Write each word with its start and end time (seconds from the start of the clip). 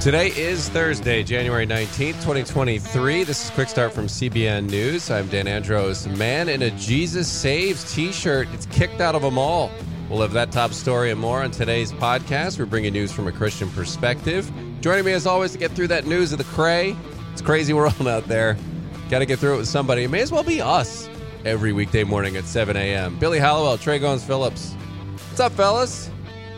Today 0.00 0.28
is 0.28 0.68
Thursday, 0.70 1.22
January 1.22 1.66
19th, 1.66 2.14
2023. 2.14 3.22
This 3.22 3.44
is 3.44 3.50
Quick 3.50 3.68
Start 3.68 3.92
from 3.92 4.06
CBN 4.06 4.70
News. 4.70 5.10
I'm 5.10 5.28
Dan 5.28 5.46
Andros. 5.46 6.08
Man 6.08 6.48
in 6.48 6.62
a 6.62 6.70
Jesus 6.70 7.28
Saves 7.28 7.94
t 7.94 8.10
shirt. 8.12 8.48
It's 8.54 8.64
kicked 8.66 9.00
out 9.02 9.14
of 9.14 9.24
a 9.24 9.30
mall. 9.30 9.70
We'll 10.08 10.22
have 10.22 10.32
that 10.32 10.52
top 10.52 10.72
story 10.72 11.10
and 11.10 11.20
more 11.20 11.42
on 11.42 11.50
today's 11.50 11.92
podcast. 11.92 12.58
We're 12.58 12.64
bringing 12.64 12.94
news 12.94 13.12
from 13.12 13.28
a 13.28 13.32
Christian 13.32 13.68
perspective. 13.70 14.50
Joining 14.80 15.04
me, 15.04 15.12
as 15.12 15.26
always, 15.26 15.52
to 15.52 15.58
get 15.58 15.70
through 15.72 15.88
that 15.88 16.06
news 16.06 16.32
of 16.32 16.38
the 16.38 16.44
cray. 16.44 16.96
It's 17.32 17.42
crazy 17.42 17.74
world 17.74 17.94
out 18.08 18.24
there. 18.26 18.56
Got 19.10 19.18
to 19.18 19.26
get 19.26 19.38
through 19.38 19.54
it 19.54 19.58
with 19.58 19.68
somebody. 19.68 20.04
It 20.04 20.08
may 20.08 20.22
as 20.22 20.32
well 20.32 20.42
be 20.42 20.62
us 20.62 21.10
every 21.44 21.72
weekday 21.72 22.04
morning 22.04 22.36
at 22.36 22.44
7 22.44 22.74
a.m. 22.74 23.18
Billy 23.18 23.38
Hallowell, 23.38 23.76
Trey 23.76 23.98
Goins 23.98 24.22
Phillips. 24.22 24.72
What's 25.28 25.40
up, 25.40 25.52
fellas? 25.52 26.10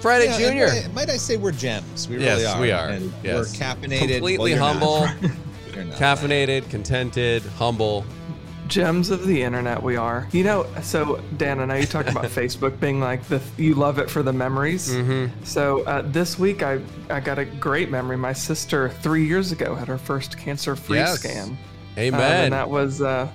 Friday 0.03 0.27
Yeah, 0.27 0.39
Junior. 0.39 0.67
Might, 0.67 0.95
might 0.95 1.11
I 1.11 1.17
say 1.17 1.37
we're 1.37 1.53
gems? 1.53 2.09
We 2.09 2.19
Yes, 2.19 2.39
really 2.41 2.47
are. 2.47 2.61
we 2.61 2.71
are. 2.73 2.89
And 2.89 3.13
Yes. 3.23 3.37
We're 3.37 3.65
caffeinated. 3.67 4.09
Completely 4.17 4.55
Well, 4.55 4.69
humble, 4.75 5.01
not. 5.77 5.97
caffeinated, 5.99 6.69
contented, 6.69 7.43
humble. 7.57 8.05
Gems 8.69 9.11
of 9.11 9.27
the 9.27 9.43
internet, 9.43 9.83
we 9.83 9.97
are. 9.97 10.29
You 10.33 10.45
know, 10.45 10.67
so 10.83 11.21
Dan, 11.37 11.61
I 11.61 11.67
know 11.67 11.75
you 11.75 11.87
talk 11.87 12.07
about 12.09 12.25
Facebook 12.41 12.81
being 12.81 13.01
like 13.01 13.23
the 13.25 13.41
you 13.59 13.75
love 13.75 13.99
it 13.99 14.09
for 14.11 14.23
the 14.23 14.33
memories. 14.33 14.91
Mm-hmm. 14.95 15.45
So 15.45 15.83
uh, 15.83 16.03
this 16.07 16.39
week, 16.39 16.63
I 16.63 16.81
I 17.11 17.21
got 17.21 17.39
a 17.39 17.45
great 17.45 17.91
memory. 17.91 18.17
My 18.17 18.33
sister 18.33 18.89
three 18.89 19.27
years 19.27 19.53
ago 19.53 19.75
had 19.75 19.89
her 19.89 19.99
first 19.99 20.39
cancer-free 20.39 20.97
Yes. 20.99 21.19
scan. 21.21 21.49
Um, 21.51 21.59
Amen. 21.99 22.45
and 22.45 22.53
that 22.55 22.71
was, 22.71 23.03
uh, 23.03 23.29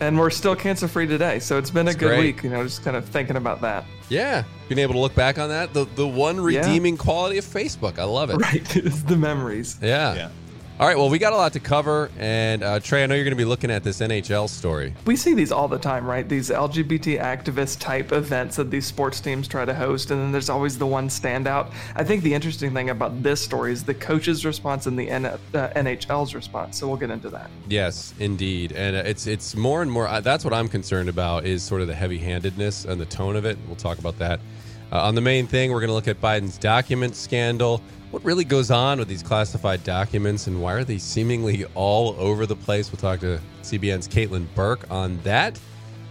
and 0.00 0.18
we're 0.18 0.30
still 0.30 0.54
cancer-free 0.56 1.06
today. 1.06 1.38
So 1.38 1.58
it's 1.58 1.70
been 1.70 1.88
a 1.88 1.92
good 1.94 2.08
great. 2.08 2.20
week. 2.36 2.42
You 2.44 2.50
know, 2.50 2.62
just 2.64 2.82
kind 2.84 2.96
of 2.96 3.04
thinking 3.04 3.36
about 3.36 3.60
that. 3.62 3.84
yeah, 4.08 4.44
being 4.68 4.78
able 4.78 4.94
to 4.94 5.00
look 5.00 5.14
back 5.14 5.38
on 5.38 5.48
that, 5.50 5.72
the 5.74 5.84
the 5.96 6.06
one 6.06 6.36
Yeah. 6.36 6.60
redeeming 6.60 6.96
quality 6.96 7.38
of 7.38 7.44
Facebook. 7.44 7.98
I 7.98 8.04
love 8.04 8.30
it. 8.30 8.36
Right, 8.36 8.76
it's 8.76 9.02
the 9.02 9.16
memories. 9.16 9.76
Yeah. 9.82 10.14
Yeah. 10.14 10.28
All 10.80 10.86
right. 10.86 10.96
Well, 10.96 11.10
we 11.10 11.18
got 11.18 11.32
a 11.32 11.36
lot 11.36 11.54
to 11.54 11.60
cover, 11.60 12.08
and 12.20 12.62
uh, 12.62 12.78
Trey, 12.78 13.02
I 13.02 13.06
know 13.06 13.16
you're 13.16 13.24
going 13.24 13.32
to 13.32 13.36
be 13.36 13.44
looking 13.44 13.68
at 13.68 13.82
this 13.82 13.98
NHL 13.98 14.48
story. 14.48 14.94
We 15.06 15.16
see 15.16 15.34
these 15.34 15.50
all 15.50 15.66
the 15.66 15.76
time, 15.76 16.06
right? 16.06 16.28
These 16.28 16.50
LGBT 16.50 17.20
activist 17.20 17.80
type 17.80 18.12
events 18.12 18.54
that 18.56 18.70
these 18.70 18.86
sports 18.86 19.20
teams 19.20 19.48
try 19.48 19.64
to 19.64 19.74
host, 19.74 20.12
and 20.12 20.20
then 20.20 20.30
there's 20.30 20.48
always 20.48 20.78
the 20.78 20.86
one 20.86 21.08
standout. 21.08 21.72
I 21.96 22.04
think 22.04 22.22
the 22.22 22.32
interesting 22.32 22.72
thing 22.74 22.90
about 22.90 23.24
this 23.24 23.40
story 23.40 23.72
is 23.72 23.82
the 23.82 23.94
coach's 23.94 24.46
response 24.46 24.86
and 24.86 24.96
the 24.96 25.10
N- 25.10 25.26
uh, 25.26 25.38
NHL's 25.52 26.32
response. 26.32 26.78
So 26.78 26.86
we'll 26.86 26.96
get 26.96 27.10
into 27.10 27.28
that. 27.30 27.50
Yes, 27.68 28.14
indeed, 28.20 28.70
and 28.70 28.94
uh, 28.94 29.00
it's 29.00 29.26
it's 29.26 29.56
more 29.56 29.82
and 29.82 29.90
more. 29.90 30.06
Uh, 30.06 30.20
that's 30.20 30.44
what 30.44 30.54
I'm 30.54 30.68
concerned 30.68 31.08
about 31.08 31.44
is 31.44 31.64
sort 31.64 31.80
of 31.80 31.88
the 31.88 31.94
heavy-handedness 31.96 32.84
and 32.84 33.00
the 33.00 33.06
tone 33.06 33.34
of 33.34 33.44
it. 33.44 33.58
We'll 33.66 33.74
talk 33.74 33.98
about 33.98 34.16
that. 34.20 34.38
Uh, 34.92 35.02
on 35.02 35.16
the 35.16 35.20
main 35.20 35.48
thing, 35.48 35.72
we're 35.72 35.80
going 35.80 35.88
to 35.88 35.94
look 35.94 36.06
at 36.06 36.20
Biden's 36.20 36.56
document 36.56 37.16
scandal. 37.16 37.82
What 38.10 38.24
really 38.24 38.44
goes 38.44 38.70
on 38.70 38.98
with 38.98 39.08
these 39.08 39.22
classified 39.22 39.84
documents, 39.84 40.46
and 40.46 40.62
why 40.62 40.72
are 40.72 40.84
they 40.84 40.96
seemingly 40.96 41.66
all 41.74 42.16
over 42.18 42.46
the 42.46 42.56
place? 42.56 42.90
We'll 42.90 43.00
talk 43.00 43.20
to 43.20 43.38
CBN's 43.62 44.08
Caitlin 44.08 44.46
Burke 44.54 44.90
on 44.90 45.18
that. 45.24 45.60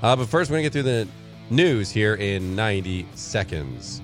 Uh, 0.04 0.16
but 0.16 0.30
first, 0.30 0.52
we're 0.52 0.58
going 0.58 0.70
to 0.70 0.70
get 0.70 0.74
through 0.74 0.84
the 0.84 1.08
news 1.50 1.90
here 1.90 2.14
in 2.14 2.56
90 2.56 3.08
seconds. 3.16 4.04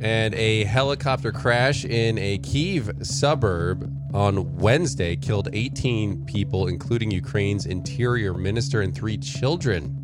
And 0.00 0.32
a 0.34 0.62
helicopter 0.62 1.32
crash 1.32 1.84
in 1.84 2.18
a 2.18 2.38
Kiev 2.38 3.04
suburb 3.04 3.92
on 4.14 4.56
Wednesday 4.58 5.16
killed 5.16 5.48
18 5.52 6.24
people, 6.24 6.68
including 6.68 7.10
Ukraine's 7.10 7.66
interior 7.66 8.32
minister 8.32 8.80
and 8.80 8.94
three 8.94 9.18
children. 9.18 9.97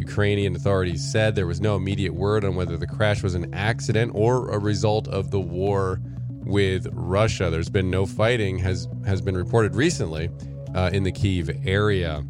Ukrainian 0.00 0.56
authorities 0.56 1.02
said 1.12 1.34
there 1.34 1.46
was 1.46 1.60
no 1.60 1.76
immediate 1.76 2.14
word 2.14 2.44
on 2.44 2.54
whether 2.54 2.76
the 2.76 2.86
crash 2.86 3.22
was 3.22 3.34
an 3.34 3.52
accident 3.54 4.12
or 4.14 4.50
a 4.50 4.58
result 4.58 5.08
of 5.08 5.30
the 5.30 5.40
war 5.40 6.00
with 6.28 6.86
Russia. 6.92 7.50
There's 7.50 7.68
been 7.68 7.90
no 7.90 8.06
fighting 8.06 8.58
has 8.58 8.88
has 9.06 9.20
been 9.20 9.36
reported 9.36 9.74
recently 9.74 10.30
uh, 10.74 10.90
in 10.92 11.02
the 11.02 11.12
Kiev 11.12 11.50
area. 11.64 12.24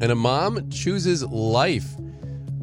And 0.00 0.12
a 0.12 0.14
mom 0.14 0.70
chooses 0.70 1.24
life 1.24 1.94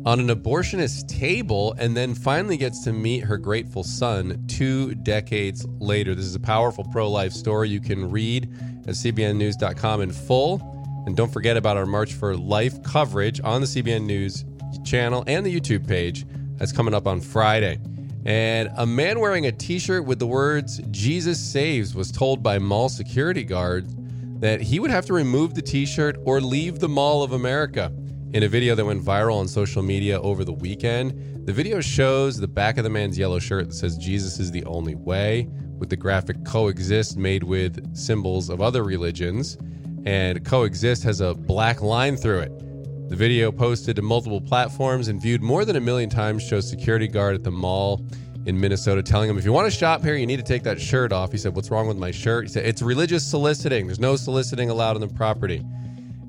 on 0.05 0.19
an 0.19 0.27
abortionist 0.27 1.07
table 1.07 1.73
and 1.77 1.95
then 1.95 2.13
finally 2.13 2.57
gets 2.57 2.83
to 2.83 2.91
meet 2.91 3.23
her 3.23 3.37
grateful 3.37 3.83
son 3.83 4.43
two 4.47 4.95
decades 4.95 5.65
later. 5.79 6.13
This 6.13 6.25
is 6.25 6.35
a 6.35 6.39
powerful 6.39 6.83
pro 6.91 7.09
life 7.09 7.31
story 7.31 7.69
you 7.69 7.79
can 7.79 8.09
read 8.09 8.49
at 8.85 8.95
CBNNews.com 8.95 10.01
in 10.01 10.11
full. 10.11 10.82
And 11.05 11.17
don't 11.17 11.31
forget 11.31 11.57
about 11.57 11.77
our 11.77 11.85
March 11.85 12.13
for 12.13 12.35
Life 12.37 12.81
coverage 12.83 13.41
on 13.43 13.61
the 13.61 13.67
CBN 13.67 14.05
News 14.05 14.45
channel 14.85 15.23
and 15.27 15.45
the 15.45 15.59
YouTube 15.59 15.87
page. 15.87 16.25
That's 16.55 16.71
coming 16.71 16.93
up 16.93 17.07
on 17.07 17.19
Friday. 17.19 17.79
And 18.25 18.69
a 18.77 18.85
man 18.85 19.19
wearing 19.19 19.47
a 19.47 19.51
t 19.51 19.79
shirt 19.79 20.05
with 20.05 20.19
the 20.19 20.27
words 20.27 20.79
Jesus 20.91 21.39
Saves 21.39 21.93
was 21.93 22.11
told 22.11 22.41
by 22.41 22.57
mall 22.57 22.87
security 22.87 23.43
guards 23.43 23.93
that 24.39 24.61
he 24.61 24.79
would 24.79 24.91
have 24.91 25.05
to 25.07 25.13
remove 25.13 25.53
the 25.53 25.61
t 25.61 25.85
shirt 25.85 26.17
or 26.23 26.39
leave 26.39 26.79
the 26.79 26.87
Mall 26.87 27.21
of 27.21 27.33
America. 27.33 27.91
In 28.33 28.43
a 28.43 28.47
video 28.47 28.75
that 28.75 28.85
went 28.85 29.03
viral 29.03 29.39
on 29.39 29.47
social 29.47 29.83
media 29.83 30.19
over 30.21 30.43
the 30.43 30.53
weekend, 30.53 31.45
the 31.45 31.53
video 31.53 31.81
shows 31.81 32.37
the 32.37 32.47
back 32.47 32.77
of 32.77 32.85
the 32.85 32.89
man's 32.89 33.17
yellow 33.17 33.39
shirt 33.39 33.67
that 33.67 33.75
says 33.75 33.97
Jesus 33.97 34.39
is 34.39 34.51
the 34.51 34.63
only 34.65 34.95
way, 34.95 35.49
with 35.77 35.89
the 35.89 35.97
graphic 35.97 36.43
coexist 36.45 37.17
made 37.17 37.43
with 37.43 37.95
symbols 37.95 38.49
of 38.49 38.61
other 38.61 38.83
religions. 38.83 39.57
And 40.05 40.43
coexist 40.43 41.03
has 41.03 41.21
a 41.21 41.33
black 41.33 41.81
line 41.81 42.17
through 42.17 42.39
it. 42.39 43.09
The 43.09 43.15
video 43.15 43.51
posted 43.51 43.95
to 43.97 44.01
multiple 44.01 44.41
platforms 44.41 45.07
and 45.07 45.21
viewed 45.21 45.41
more 45.41 45.65
than 45.65 45.75
a 45.75 45.81
million 45.81 46.09
times 46.09 46.41
shows 46.43 46.69
security 46.69 47.07
guard 47.07 47.35
at 47.35 47.43
the 47.43 47.51
mall 47.51 48.05
in 48.45 48.59
Minnesota 48.59 49.01
telling 49.01 49.29
him, 49.29 49.37
if 49.37 49.45
you 49.45 49.53
want 49.53 49.71
to 49.71 49.77
shop 49.77 50.01
here, 50.01 50.15
you 50.15 50.25
need 50.25 50.37
to 50.37 50.43
take 50.43 50.63
that 50.63 50.81
shirt 50.81 51.13
off. 51.13 51.31
He 51.31 51.37
said, 51.37 51.55
What's 51.55 51.71
wrong 51.71 51.87
with 51.87 51.97
my 51.97 52.11
shirt? 52.11 52.45
He 52.45 52.49
said, 52.49 52.65
It's 52.65 52.81
religious 52.81 53.25
soliciting. 53.25 53.87
There's 53.87 53.99
no 53.99 54.15
soliciting 54.15 54.69
allowed 54.69 54.95
on 54.95 55.01
the 55.01 55.07
property. 55.07 55.63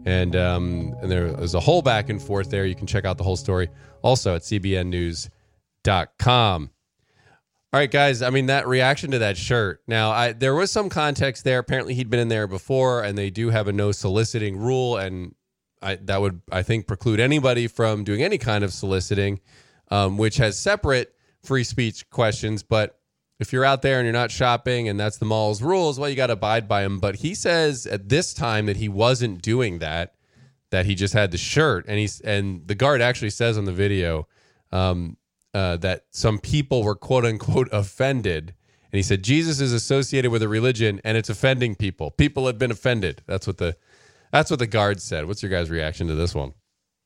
And, 0.04 0.36
um, 0.36 0.94
and 1.00 1.10
there 1.10 1.32
was 1.32 1.54
a 1.54 1.60
whole 1.60 1.82
back 1.82 2.10
and 2.10 2.22
forth 2.22 2.50
there. 2.50 2.66
You 2.66 2.74
can 2.74 2.86
check 2.86 3.04
out 3.04 3.16
the 3.18 3.24
whole 3.24 3.36
story 3.36 3.70
also 4.04 4.36
at 4.36 4.42
cbnnews.com. 4.42 5.30
All 7.74 7.80
right, 7.80 7.90
guys. 7.90 8.22
I 8.22 8.30
mean, 8.30 8.46
that 8.46 8.68
reaction 8.68 9.10
to 9.10 9.18
that 9.18 9.36
shirt. 9.36 9.82
Now, 9.88 10.12
I, 10.12 10.30
there 10.32 10.54
was 10.54 10.70
some 10.70 10.88
context 10.88 11.42
there. 11.42 11.58
Apparently, 11.58 11.94
he'd 11.94 12.08
been 12.08 12.20
in 12.20 12.28
there 12.28 12.46
before, 12.46 13.02
and 13.02 13.18
they 13.18 13.30
do 13.30 13.50
have 13.50 13.66
a 13.66 13.72
no 13.72 13.90
soliciting 13.90 14.56
rule, 14.56 14.96
and 14.96 15.34
I, 15.82 15.96
that 15.96 16.20
would, 16.20 16.40
I 16.52 16.62
think, 16.62 16.86
preclude 16.86 17.18
anybody 17.18 17.66
from 17.66 18.04
doing 18.04 18.22
any 18.22 18.38
kind 18.38 18.62
of 18.62 18.72
soliciting, 18.72 19.40
um, 19.90 20.18
which 20.18 20.36
has 20.36 20.56
separate 20.56 21.16
free 21.42 21.64
speech 21.64 22.08
questions. 22.10 22.62
But 22.62 22.96
if 23.40 23.52
you're 23.52 23.64
out 23.64 23.82
there 23.82 23.98
and 23.98 24.06
you're 24.06 24.12
not 24.12 24.30
shopping, 24.30 24.88
and 24.88 25.00
that's 25.00 25.18
the 25.18 25.26
mall's 25.26 25.60
rules, 25.60 25.98
well, 25.98 26.08
you 26.08 26.14
got 26.14 26.28
to 26.28 26.34
abide 26.34 26.68
by 26.68 26.84
them. 26.84 27.00
But 27.00 27.16
he 27.16 27.34
says 27.34 27.88
at 27.88 28.08
this 28.08 28.32
time 28.32 28.66
that 28.66 28.76
he 28.76 28.88
wasn't 28.88 29.42
doing 29.42 29.80
that, 29.80 30.14
that 30.70 30.86
he 30.86 30.94
just 30.94 31.12
had 31.12 31.32
the 31.32 31.38
shirt, 31.38 31.86
and 31.88 31.98
he's 31.98 32.20
and 32.20 32.68
the 32.68 32.76
guard 32.76 33.02
actually 33.02 33.30
says 33.30 33.58
on 33.58 33.64
the 33.64 33.72
video. 33.72 34.28
Um, 34.70 35.16
uh, 35.54 35.76
that 35.78 36.04
some 36.10 36.38
people 36.38 36.82
were 36.82 36.94
quote 36.94 37.24
unquote 37.24 37.68
offended. 37.72 38.54
And 38.92 38.98
he 38.98 39.02
said, 39.02 39.22
Jesus 39.22 39.60
is 39.60 39.72
associated 39.72 40.30
with 40.30 40.42
a 40.42 40.48
religion 40.48 41.00
and 41.04 41.16
it's 41.16 41.28
offending 41.28 41.74
people. 41.74 42.10
People 42.12 42.46
have 42.46 42.58
been 42.58 42.70
offended. 42.70 43.22
That's 43.26 43.46
what 43.46 43.58
the 43.58 43.76
that's 44.32 44.50
what 44.50 44.58
the 44.58 44.66
guard 44.66 45.00
said. 45.00 45.26
What's 45.26 45.42
your 45.42 45.50
guys' 45.50 45.70
reaction 45.70 46.08
to 46.08 46.14
this 46.14 46.34
one? 46.34 46.54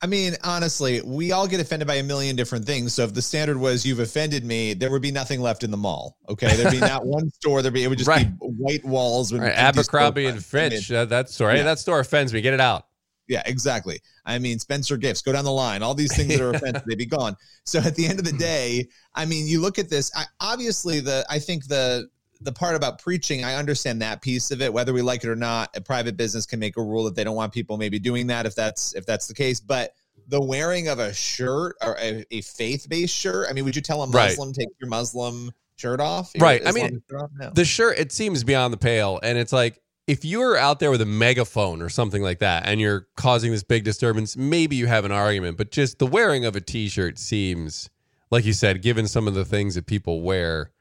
I 0.00 0.06
mean, 0.06 0.34
honestly, 0.44 1.02
we 1.02 1.32
all 1.32 1.48
get 1.48 1.58
offended 1.60 1.88
by 1.88 1.96
a 1.96 2.02
million 2.04 2.36
different 2.36 2.64
things. 2.66 2.94
So 2.94 3.02
if 3.02 3.14
the 3.14 3.20
standard 3.22 3.56
was 3.58 3.84
you've 3.84 3.98
offended 3.98 4.44
me, 4.44 4.72
there 4.74 4.90
would 4.92 5.02
be 5.02 5.10
nothing 5.10 5.40
left 5.40 5.64
in 5.64 5.70
the 5.72 5.76
mall. 5.76 6.16
Okay, 6.28 6.54
there'd 6.56 6.70
be 6.70 6.78
not 6.78 7.04
one 7.06 7.28
store. 7.30 7.62
There'd 7.62 7.74
be 7.74 7.82
it 7.84 7.88
would 7.88 7.98
just 7.98 8.08
Right. 8.08 8.28
be 8.38 8.46
white 8.46 8.84
walls. 8.84 9.32
Right, 9.32 9.52
Abercrombie 9.52 10.26
and 10.26 10.38
storefronts. 10.38 10.54
I 10.54 10.68
mean, 10.68 10.70
Fitch. 10.70 10.88
that, 10.88 11.28
store. 11.30 11.50
Hey, 11.50 11.56
Yeah. 11.58 11.62
that 11.64 11.78
store 11.80 11.98
offends 12.00 12.32
me. 12.32 12.40
Get 12.40 12.54
it 12.54 12.60
out. 12.60 12.86
Yeah, 13.28 13.42
exactly. 13.46 14.00
I 14.24 14.38
mean, 14.38 14.58
Spencer 14.58 14.96
Gifts, 14.96 15.22
go 15.22 15.32
down 15.32 15.44
the 15.44 15.52
line. 15.52 15.82
All 15.82 15.94
these 15.94 16.16
things 16.16 16.28
that 16.28 16.40
are 16.40 16.50
offensive, 16.54 16.82
they'd 16.86 16.98
be 16.98 17.06
gone. 17.06 17.36
So 17.64 17.78
at 17.78 17.94
the 17.94 18.06
end 18.06 18.18
of 18.18 18.24
the 18.24 18.30
mm-hmm. 18.30 18.38
day, 18.38 18.88
I 19.14 19.26
mean, 19.26 19.46
you 19.46 19.60
look 19.60 19.78
at 19.78 19.90
this. 19.90 20.10
I, 20.16 20.24
obviously, 20.40 21.00
the 21.00 21.24
I 21.28 21.38
think 21.38 21.66
the 21.66 22.08
the 22.40 22.52
part 22.52 22.76
about 22.76 23.00
preaching, 23.00 23.44
I 23.44 23.56
understand 23.56 24.00
that 24.02 24.22
piece 24.22 24.50
of 24.50 24.62
it. 24.62 24.72
Whether 24.72 24.92
we 24.92 25.02
like 25.02 25.24
it 25.24 25.28
or 25.28 25.36
not, 25.36 25.76
a 25.76 25.80
private 25.80 26.16
business 26.16 26.46
can 26.46 26.60
make 26.60 26.76
a 26.76 26.82
rule 26.82 27.04
that 27.04 27.14
they 27.14 27.24
don't 27.24 27.36
want 27.36 27.52
people 27.52 27.76
maybe 27.76 27.98
doing 27.98 28.28
that 28.28 28.46
if 28.46 28.54
that's 28.54 28.94
if 28.94 29.04
that's 29.06 29.26
the 29.26 29.34
case. 29.34 29.60
But 29.60 29.92
the 30.28 30.40
wearing 30.40 30.88
of 30.88 30.98
a 30.98 31.12
shirt 31.12 31.76
or 31.82 31.96
a, 31.98 32.24
a 32.30 32.40
faith 32.42 32.86
based 32.88 33.14
shirt, 33.14 33.46
I 33.50 33.52
mean, 33.52 33.64
would 33.64 33.74
you 33.74 33.82
tell 33.82 34.02
a 34.02 34.06
Right. 34.08 34.30
Muslim 34.30 34.52
take 34.52 34.68
your 34.80 34.88
Muslim 34.88 35.50
shirt 35.76 36.00
off? 36.00 36.32
Right. 36.38 36.66
I 36.66 36.72
mean. 36.72 37.02
No. 37.10 37.50
The 37.54 37.64
shirt, 37.64 37.98
it 37.98 38.12
seems 38.12 38.44
beyond 38.44 38.72
the 38.72 38.78
pale. 38.78 39.18
And 39.22 39.38
it's 39.38 39.52
like, 39.52 39.80
if 40.08 40.24
you're 40.24 40.56
out 40.56 40.80
there 40.80 40.90
with 40.90 41.02
a 41.02 41.06
megaphone 41.06 41.82
or 41.82 41.90
something 41.90 42.22
like 42.22 42.38
that 42.38 42.66
and 42.66 42.80
you're 42.80 43.06
causing 43.14 43.52
this 43.52 43.62
big 43.62 43.84
disturbance, 43.84 44.38
maybe 44.38 44.74
you 44.74 44.86
have 44.86 45.04
an 45.04 45.12
argument. 45.12 45.58
But 45.58 45.70
just 45.70 45.98
the 45.98 46.06
wearing 46.06 46.46
of 46.46 46.56
a 46.56 46.62
t 46.62 46.88
shirt 46.88 47.18
seems, 47.18 47.90
like 48.30 48.46
you 48.46 48.54
said, 48.54 48.80
given 48.80 49.06
some 49.06 49.28
of 49.28 49.34
the 49.34 49.44
things 49.44 49.74
that 49.74 49.86
people 49.86 50.22
wear, 50.22 50.72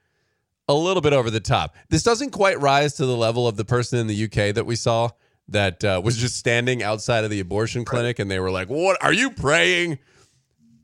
a 0.69 0.73
little 0.73 1.01
bit 1.01 1.13
over 1.13 1.29
the 1.29 1.39
top. 1.39 1.75
This 1.89 2.03
doesn't 2.03 2.31
quite 2.31 2.59
rise 2.59 2.95
to 2.95 3.05
the 3.05 3.15
level 3.15 3.47
of 3.47 3.57
the 3.57 3.65
person 3.65 3.99
in 3.99 4.07
the 4.07 4.25
UK 4.25 4.55
that 4.55 4.65
we 4.65 4.75
saw 4.75 5.09
that 5.49 5.83
uh, 5.83 6.01
was 6.03 6.17
just 6.17 6.37
standing 6.37 6.83
outside 6.83 7.23
of 7.23 7.29
the 7.29 7.39
abortion 7.39 7.85
clinic 7.85 8.19
and 8.19 8.31
they 8.31 8.39
were 8.39 8.51
like, 8.51 8.69
What 8.69 9.01
are 9.03 9.13
you 9.13 9.29
praying? 9.29 9.99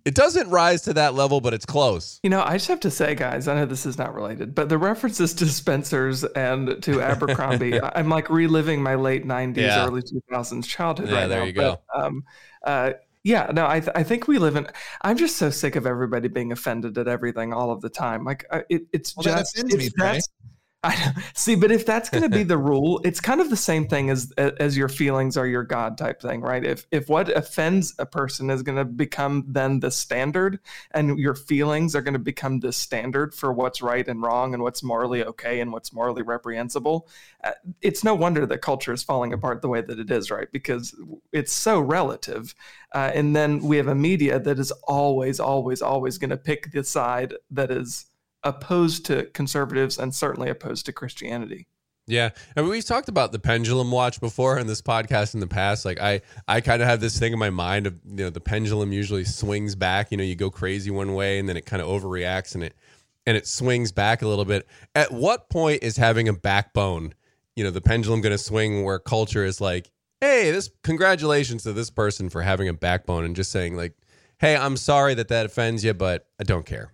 It 0.06 0.16
doesn't 0.16 0.50
rise 0.50 0.82
to 0.84 0.94
that 0.94 1.14
level, 1.14 1.40
but 1.42 1.54
it's 1.54 1.66
close. 1.66 2.20
You 2.24 2.30
know, 2.30 2.42
I 2.44 2.54
just 2.54 2.68
have 2.68 2.80
to 2.82 2.92
say, 2.92 3.16
guys, 3.16 3.48
I 3.48 3.56
know 3.56 3.66
this 3.66 3.86
is 3.86 3.98
not 3.98 4.14
related, 4.14 4.54
but 4.54 4.68
the 4.70 4.78
references 4.78 5.34
to 5.36 5.46
Spencer's 5.48 6.24
and 6.24 6.82
to 6.84 7.02
Abercrombie, 7.12 7.82
I'm 7.82 8.10
like 8.10 8.30
reliving 8.30 8.82
my 8.84 8.96
late 8.96 9.26
90s, 9.26 9.58
Yeah. 9.58 9.86
early 9.88 10.02
2000s 10.02 10.66
childhood 10.66 11.10
Yeah, 11.10 11.16
right 11.22 11.28
there 11.28 11.40
now. 11.40 11.46
you 11.46 11.54
go. 11.54 11.82
But, 11.94 12.04
um, 12.06 12.24
uh, 12.64 12.92
yeah, 13.24 13.50
no, 13.54 13.66
I, 13.66 13.80
th- 13.80 13.94
I 13.96 14.04
think 14.04 14.28
we 14.28 14.38
live 14.38 14.58
in. 14.58 14.68
I'm 15.02 15.16
just 15.18 15.38
so 15.38 15.50
sick 15.50 15.78
of 15.78 15.86
everybody 15.86 16.28
being 16.28 16.52
offended 16.52 16.98
at 16.98 17.08
everything 17.08 17.54
all 17.54 17.72
of 17.72 17.80
the 17.80 17.90
time. 17.90 18.26
Like, 18.26 18.46
I, 18.52 18.64
it, 18.70 18.82
it's 18.92 19.16
Well, 19.16 19.24
just. 19.24 19.64
me, 19.64 19.90
that's- 19.96 20.28
I 20.86 21.14
see, 21.34 21.56
but 21.56 21.72
if 21.72 21.86
that's 21.86 22.10
going 22.10 22.24
to 22.24 22.30
be 22.30 22.44
the 22.44 22.58
rule, 22.58 23.00
it's 23.06 23.22
kind 23.22 23.40
of 23.40 23.50
the 23.50 23.56
same 23.56 23.88
thing 23.88 24.10
as 24.10 24.34
as 24.34 24.76
your 24.76 24.90
feelings 24.90 25.38
are 25.38 25.48
your 25.48 25.64
god 25.64 25.98
type 25.98 26.22
thing, 26.22 26.42
right? 26.42 26.62
If 26.62 26.86
if 26.92 27.08
what 27.08 27.30
offends 27.30 27.96
a 28.00 28.06
person 28.06 28.50
is 28.50 28.64
going 28.64 28.78
to 28.78 28.84
become 28.84 29.46
then 29.48 29.80
the 29.80 29.90
standard, 29.90 30.60
and 30.92 31.18
your 31.18 31.36
feelings 31.36 31.96
are 31.96 32.02
going 32.02 32.16
to 32.16 32.20
become 32.20 32.60
the 32.60 32.74
standard 32.74 33.34
for 33.34 33.54
what's 33.54 33.82
right 33.82 34.06
and 34.06 34.22
wrong 34.22 34.54
and 34.54 34.62
what's 34.62 34.84
morally 34.84 35.24
okay 35.24 35.62
and 35.62 35.72
what's 35.72 35.94
morally 35.94 36.22
reprehensible, 36.22 37.08
uh, 37.46 37.52
it's 37.82 38.04
no 38.04 38.14
wonder 38.14 38.46
that 38.46 38.58
culture 38.58 38.92
is 38.92 39.04
falling 39.04 39.32
apart 39.32 39.62
the 39.62 39.70
way 39.70 39.80
that 39.80 40.00
it 40.00 40.12
is, 40.12 40.30
right? 40.30 40.52
Because 40.52 40.94
it's 41.32 41.54
so 41.54 41.80
relative, 41.80 42.54
uh, 42.94 43.10
and 43.14 43.34
then 43.34 43.60
we 43.60 43.78
have 43.78 43.88
a 43.88 43.96
media 43.96 44.38
that 44.38 44.60
is 44.60 44.72
always, 44.84 45.40
always, 45.40 45.82
always 45.82 46.18
going 46.18 46.30
to 46.30 46.38
pick 46.38 46.74
the 46.74 46.84
side 46.84 47.34
that 47.52 47.72
is 47.72 48.08
opposed 48.44 49.06
to 49.06 49.26
conservatives 49.34 49.98
and 49.98 50.14
certainly 50.14 50.50
opposed 50.50 50.86
to 50.86 50.94
Christianity. 50.94 51.68
Yeah, 52.06 52.32
I 52.58 52.62
mean, 52.62 52.70
we've 52.70 52.84
talked 52.84 53.08
about 53.08 53.32
the 53.32 53.40
pendulum 53.40 53.90
watch 53.90 54.20
before 54.20 54.60
in 54.60 54.68
this 54.68 54.82
podcast 54.82 55.36
in 55.36 55.40
the 55.40 55.48
past. 55.48 55.86
Like, 55.86 56.02
I, 56.02 56.22
I 56.50 56.60
kind 56.60 56.82
of 56.82 56.88
have 56.90 57.00
this 57.00 57.18
thing 57.18 57.32
in 57.32 57.40
my 57.40 57.50
mind 57.50 57.88
of 57.88 57.98
you 58.06 58.26
know 58.26 58.30
the 58.30 58.42
pendulum 58.42 58.92
usually 58.92 59.24
swings 59.24 59.74
back. 59.74 60.12
You 60.12 60.18
know, 60.18 60.24
you 60.24 60.36
go 60.36 60.50
crazy 60.50 60.92
one 60.92 61.14
way 61.14 61.40
and 61.40 61.48
then 61.48 61.56
it 61.56 61.66
kind 61.66 61.82
of 61.82 61.88
overreacts 61.88 62.56
and 62.56 62.64
it 62.64 62.76
and 63.26 63.38
it 63.38 63.48
swings 63.48 63.94
back 63.94 64.22
a 64.22 64.28
little 64.28 64.44
bit. 64.44 64.68
At 64.96 65.12
what 65.12 65.50
point 65.50 65.82
is 65.82 65.96
having 65.96 66.28
a 66.28 66.34
backbone, 66.34 67.14
you 67.56 67.64
know, 67.64 67.72
the 67.72 67.80
pendulum 67.80 68.20
going 68.20 68.32
to 68.32 68.38
swing 68.38 68.84
where 68.84 69.00
culture 69.00 69.46
is 69.46 69.62
like, 69.62 69.90
hey, 70.20 70.52
this 70.52 70.70
congratulations 70.84 71.64
to 71.64 71.72
this 71.72 71.90
person 71.90 72.30
for 72.30 72.42
having 72.42 72.68
a 72.68 72.74
backbone 72.74 73.24
and 73.24 73.36
just 73.36 73.52
saying 73.52 73.78
like, 73.78 73.94
hey, 74.40 74.58
I'm 74.58 74.76
sorry 74.76 75.14
that 75.14 75.30
that 75.30 75.46
offends 75.46 75.86
you, 75.86 75.94
but 75.94 76.28
I 76.38 76.44
don't 76.44 76.66
care. 76.66 76.92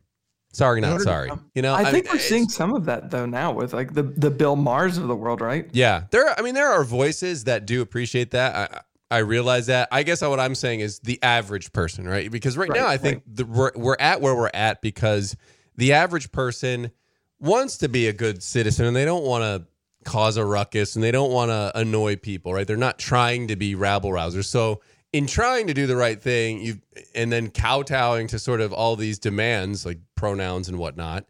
Sorry, 0.52 0.82
not 0.82 1.02
sorry. 1.02 1.32
You 1.54 1.62
know, 1.62 1.76
I 1.76 1.92
think 1.92 2.06
mean, 2.06 2.14
we're 2.14 2.20
seeing 2.20 2.50
some 2.50 2.74
of 2.74 2.86
that 2.86 3.12
though 3.12 3.26
now 3.26 3.52
with 3.52 3.74
like 3.74 3.94
the 3.94 4.04
the 4.04 4.32
Bill 4.32 4.58
Mahers 4.58 4.98
of 4.98 5.08
the 5.08 5.16
world, 5.16 5.42
right? 5.42 5.70
Yeah, 5.72 6.06
there. 6.10 6.28
Are, 6.28 6.36
I 6.38 6.42
mean, 6.42 6.56
there 6.56 6.70
are 6.70 6.84
voices 6.84 7.44
that 7.44 7.66
do 7.66 7.82
appreciate 7.82 8.32
that. 8.32 8.56
I, 8.56 8.82
I 9.12 9.20
realize 9.20 9.68
that. 9.68 9.90
I 9.92 10.04
guess 10.04 10.22
what 10.22 10.40
I'm 10.40 10.56
saying 10.56 10.80
is 10.80 11.00
the 11.00 11.22
average 11.22 11.72
person, 11.72 12.08
right? 12.08 12.32
Because 12.32 12.58
right, 12.58 12.70
now, 12.70 12.88
I 12.88 12.98
think 12.98 13.24
the, 13.28 13.46
we're 13.46 13.72
we're 13.76 13.98
at 14.00 14.22
where 14.22 14.36
we're 14.36 14.52
at 14.54 14.82
because 14.82 15.36
the 15.76 15.94
average 15.94 16.32
person 16.32 16.92
wants 17.40 17.78
to 17.78 17.88
be 17.88 18.08
a 18.08 18.14
good 18.14 18.44
citizen 18.44 18.86
and 18.86 18.96
they 18.96 19.06
don't 19.06 19.24
want 19.24 19.44
to 19.44 19.68
cause 20.10 20.38
a 20.38 20.46
ruckus 20.46 20.96
and 20.96 21.04
they 21.04 21.12
don't 21.12 21.32
want 21.32 21.50
to 21.50 21.72
annoy 21.76 22.16
people, 22.16 22.54
right? 22.54 22.68
They're 22.68 22.78
not 22.78 22.98
trying 22.98 23.48
to 23.48 23.56
be 23.56 23.76
rabble 23.76 24.10
rousers. 24.10 24.46
So 24.46 24.82
in 25.12 25.26
trying 25.26 25.68
to 25.68 25.74
do 25.74 25.88
the 25.88 25.96
right 25.96 26.22
thing, 26.22 26.62
you 26.62 26.80
and 27.16 27.32
then 27.32 27.50
kowtowing 27.50 28.28
to 28.28 28.40
sort 28.40 28.62
of 28.62 28.74
all 28.74 28.96
these 28.96 29.20
demands 29.20 29.86
like 29.86 30.00
pronouns 30.20 30.68
and 30.68 30.78
whatnot, 30.78 31.26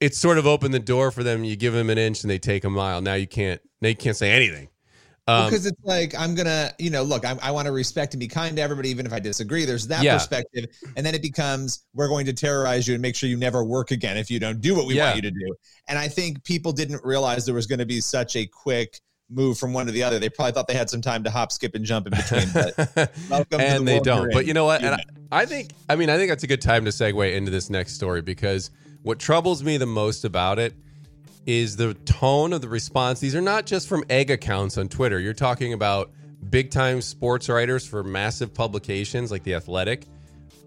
it's 0.00 0.16
sort 0.16 0.38
of 0.38 0.46
opened 0.46 0.72
the 0.72 0.78
door 0.78 1.10
for 1.10 1.22
them. 1.24 1.42
You 1.42 1.56
give 1.56 1.74
them 1.74 1.90
an 1.90 1.98
inch 1.98 2.22
and 2.22 2.30
they 2.30 2.38
take 2.38 2.62
a 2.64 2.70
mile. 2.70 3.00
Now 3.02 3.14
you 3.14 3.26
can't. 3.26 3.60
They 3.80 3.94
can't 3.94 4.16
say 4.16 4.30
anything. 4.30 4.68
Um, 5.26 5.46
because 5.50 5.66
it's 5.66 5.80
like 5.84 6.14
I'm 6.18 6.34
gonna, 6.34 6.72
you 6.78 6.90
know, 6.90 7.02
look, 7.02 7.24
I, 7.24 7.36
I 7.42 7.50
want 7.50 7.66
to 7.66 7.72
respect 7.72 8.14
and 8.14 8.20
be 8.20 8.28
kind 8.28 8.56
to 8.56 8.62
everybody, 8.62 8.88
even 8.90 9.06
if 9.06 9.12
I 9.12 9.18
disagree. 9.20 9.64
There's 9.64 9.86
that 9.88 10.02
Yeah. 10.04 10.14
perspective, 10.14 10.66
and 10.96 11.04
then 11.04 11.14
it 11.14 11.22
becomes 11.22 11.84
we're 11.94 12.08
going 12.08 12.26
to 12.26 12.32
terrorize 12.32 12.86
you 12.88 12.94
and 12.94 13.02
make 13.02 13.14
sure 13.16 13.28
you 13.28 13.36
never 13.36 13.62
work 13.64 13.90
again 13.90 14.16
if 14.16 14.30
you 14.30 14.38
don't 14.40 14.60
do 14.60 14.74
what 14.74 14.86
we 14.86 14.94
Yeah. 14.94 15.04
want 15.06 15.16
you 15.16 15.22
to 15.22 15.30
do. 15.30 15.54
And 15.88 15.98
I 15.98 16.08
think 16.08 16.42
people 16.44 16.72
didn't 16.72 17.04
realize 17.04 17.44
there 17.44 17.54
was 17.54 17.66
going 17.66 17.80
to 17.80 17.86
be 17.86 18.00
such 18.00 18.36
a 18.36 18.46
quick 18.46 19.00
move 19.28 19.58
from 19.58 19.72
one 19.72 19.86
to 19.86 19.92
the 19.92 20.02
other. 20.02 20.18
They 20.18 20.28
probably 20.30 20.52
thought 20.52 20.66
they 20.68 20.74
had 20.74 20.90
some 20.90 21.02
time 21.02 21.22
to 21.24 21.30
hop, 21.30 21.52
skip, 21.52 21.74
and 21.74 21.84
jump 21.84 22.06
in 22.06 22.12
between. 22.16 22.48
But 22.52 22.74
welcome 23.28 23.58
to 23.58 23.64
and 23.64 23.86
the 23.86 23.92
they 23.92 24.00
don't. 24.00 24.32
But 24.32 24.46
you 24.46 24.54
know 24.54 24.64
what? 24.64 24.80
You 24.80 24.86
And 24.88 24.96
I, 24.96 25.04
I 25.32 25.46
think, 25.46 25.70
I 25.88 25.96
mean, 25.96 26.10
I 26.10 26.16
think 26.16 26.28
that's 26.28 26.42
a 26.42 26.48
good 26.48 26.62
time 26.62 26.84
to 26.84 26.90
segue 26.90 27.34
into 27.34 27.50
this 27.50 27.70
next 27.70 27.94
story 27.94 28.20
because 28.20 28.70
what 29.02 29.18
troubles 29.18 29.62
me 29.62 29.76
the 29.76 29.86
most 29.86 30.24
about 30.24 30.58
it 30.58 30.74
is 31.46 31.76
the 31.76 31.94
tone 31.94 32.52
of 32.52 32.60
the 32.60 32.68
response. 32.68 33.20
These 33.20 33.34
are 33.34 33.40
not 33.40 33.64
just 33.64 33.88
from 33.88 34.04
egg 34.10 34.30
accounts 34.30 34.76
on 34.76 34.88
Twitter. 34.88 35.20
You're 35.20 35.32
talking 35.32 35.72
about 35.72 36.10
big 36.50 36.70
time 36.70 37.00
sports 37.00 37.48
writers 37.48 37.86
for 37.86 38.02
massive 38.02 38.52
publications 38.52 39.30
like 39.30 39.42
The 39.42 39.54
Athletic 39.54 40.06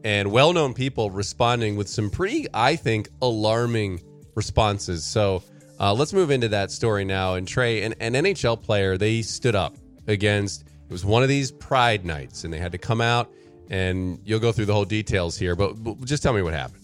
and 0.03 0.31
well 0.31 0.53
known 0.53 0.73
people 0.73 1.09
responding 1.11 1.75
with 1.75 1.87
some 1.87 2.09
pretty, 2.09 2.47
I 2.53 2.75
think, 2.75 3.09
alarming 3.21 4.01
responses. 4.35 5.03
So 5.03 5.43
uh, 5.79 5.93
let's 5.93 6.13
move 6.13 6.31
into 6.31 6.49
that 6.49 6.71
story 6.71 7.05
now. 7.05 7.35
And 7.35 7.47
Trey, 7.47 7.83
an, 7.83 7.93
an 7.99 8.13
NHL 8.13 8.61
player, 8.61 8.97
they 8.97 9.21
stood 9.21 9.55
up 9.55 9.75
against, 10.07 10.61
it 10.61 10.91
was 10.91 11.05
one 11.05 11.23
of 11.23 11.29
these 11.29 11.51
pride 11.51 12.05
nights, 12.05 12.43
and 12.43 12.53
they 12.53 12.59
had 12.59 12.71
to 12.73 12.77
come 12.77 13.01
out. 13.01 13.31
And 13.73 14.19
you'll 14.23 14.39
go 14.39 14.51
through 14.51 14.65
the 14.65 14.73
whole 14.73 14.85
details 14.85 15.35
here, 15.35 15.55
but, 15.55 15.83
but 15.83 15.99
just 16.05 16.21
tell 16.21 16.31
me 16.33 16.43
what 16.43 16.53
happened. 16.53 16.83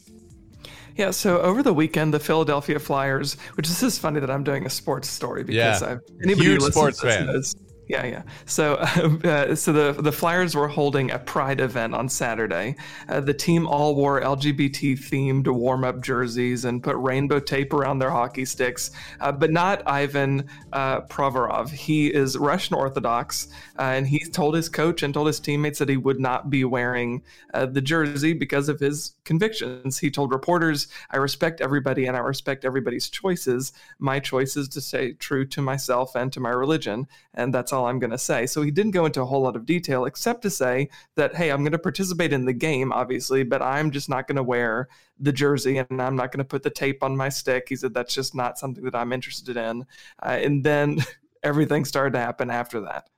Yeah, 0.98 1.12
so 1.12 1.40
over 1.40 1.62
the 1.62 1.72
weekend, 1.72 2.14
the 2.16 2.20
Philadelphia 2.20 2.80
Flyers, 2.80 3.36
which 3.54 3.68
this 3.68 3.84
is 3.84 4.00
funny 4.00 4.20
that 4.20 4.32
I'm 4.32 4.44
doing 4.44 4.66
a 4.66 4.72
sports 4.72 5.08
story 5.08 5.44
because 5.44 5.82
Yeah. 5.84 5.88
I've, 5.92 6.00
anybody 6.24 6.46
who 6.48 6.52
Huge 6.54 6.62
listens 6.62 6.76
sports 6.76 7.00
to 7.02 7.06
this 7.06 7.16
fan. 7.16 7.26
knows- 7.28 7.56
Yeah, 7.90 8.06
yeah. 8.06 8.22
So, 8.46 8.76
uh, 9.24 9.56
so 9.56 9.74
the 9.74 10.00
the 10.00 10.12
Flyers 10.12 10.54
were 10.56 10.68
holding 10.68 11.10
a 11.10 11.18
Pride 11.18 11.60
event 11.60 11.96
on 11.96 12.08
Saturday. 12.08 12.76
Uh, 13.08 13.20
the 13.20 13.34
team 13.34 13.66
all 13.66 13.96
wore 13.96 14.22
LGBT 14.22 14.94
themed 14.94 15.48
warm 15.52 15.84
up 15.84 16.00
jerseys 16.00 16.66
and 16.66 16.84
put 16.84 16.96
rainbow 16.98 17.40
tape 17.40 17.74
around 17.74 17.98
their 17.98 18.12
hockey 18.12 18.46
sticks, 18.46 18.92
uh, 19.22 19.32
but 19.32 19.50
not 19.50 19.82
Ivan 19.88 20.48
uh, 20.72 21.02
Provorov. 21.02 21.72
He 21.72 22.14
is 22.14 22.38
Russian 22.38 22.76
Orthodox, 22.76 23.48
uh, 23.80 23.82
and 23.82 24.08
he 24.08 24.20
told 24.20 24.54
his 24.54 24.70
coach 24.70 25.02
and 25.02 25.12
told 25.12 25.26
his 25.26 25.40
teammates 25.40 25.80
that 25.80 25.90
he 25.90 25.98
would 25.98 26.20
not 26.20 26.52
be 26.52 26.66
wearing 26.66 27.24
uh, 27.56 27.66
the 27.66 27.82
jersey 27.82 28.34
because 28.34 28.70
of 28.70 28.80
his 28.80 29.16
convictions. 29.26 29.98
He 29.98 30.12
told 30.12 30.32
reporters, 30.32 30.90
"I 31.10 31.18
respect 31.18 31.60
everybody 31.60 32.06
and 32.06 32.16
I 32.16 32.20
respect 32.20 32.66
everybody's 32.66 33.10
choices. 33.10 33.74
My 33.98 34.20
choice 34.20 34.56
is 34.56 34.70
to 34.70 34.82
stay 34.82 35.14
true 35.14 35.44
to 35.48 35.62
myself 35.64 36.16
and 36.16 36.32
to 36.34 36.40
my 36.40 36.52
religion, 36.52 37.08
and 37.34 37.52
that's 37.52 37.74
all 37.74 37.79
I'm 37.86 38.00
going 38.00 38.12
to 38.12 38.18
say." 38.18 38.46
So 38.46 38.62
he 38.62 38.72
didn't 38.72 38.92
go 38.92 39.06
into 39.06 39.22
a 39.22 39.26
whole 39.26 39.42
lot 39.42 39.56
of 39.56 39.66
detail 39.66 40.06
except 40.06 40.42
to 40.44 40.50
say 40.50 40.90
that, 41.16 41.36
"Hey, 41.36 41.50
I'm 41.50 41.64
going 41.64 41.72
to 41.72 41.80
participate 41.80 42.34
in 42.34 42.46
the 42.46 42.54
game, 42.54 42.92
obviously, 42.92 43.44
but 43.44 43.62
I'm 43.62 43.92
just 43.92 44.10
not 44.10 44.28
going 44.28 44.38
to 44.38 44.44
wear 44.44 44.88
the 45.20 45.34
jersey 45.34 45.78
and 45.78 46.02
I'm 46.02 46.16
not 46.16 46.32
going 46.32 46.40
to 46.40 46.46
put 46.46 46.64
the 46.64 46.70
tape 46.70 47.04
on 47.04 47.18
my 47.18 47.30
stick." 47.30 47.68
He 47.70 47.76
said 47.76 47.94
that's 47.94 48.14
just 48.14 48.36
not 48.36 48.58
something 48.58 48.84
that 48.84 48.96
I'm 48.96 49.14
interested 49.14 49.58
in, 49.58 49.86
uh, 50.24 50.40
and 50.42 50.64
then 50.64 51.00
everything 51.44 51.86
started 51.86 52.14
to 52.14 52.20
happen 52.20 52.50
after 52.50 52.82
that. 52.82 53.10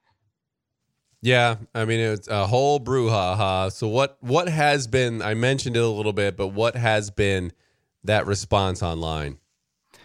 Yeah, 1.22 1.58
I 1.76 1.86
mean 1.86 2.00
it's 2.00 2.28
a 2.28 2.48
whole 2.48 2.80
brouhaha. 2.80 3.72
So 3.72 3.88
what 3.88 4.18
what 4.22 4.50
has 4.50 4.88
been? 4.88 5.22
I 5.22 5.36
mentioned 5.36 5.78
it 5.78 5.84
a 5.84 5.88
little 5.88 6.14
bit, 6.14 6.36
but 6.36 6.48
what 6.48 6.76
has 6.76 7.12
been 7.12 7.52
that 8.04 8.26
response 8.26 8.82
online? 8.82 9.38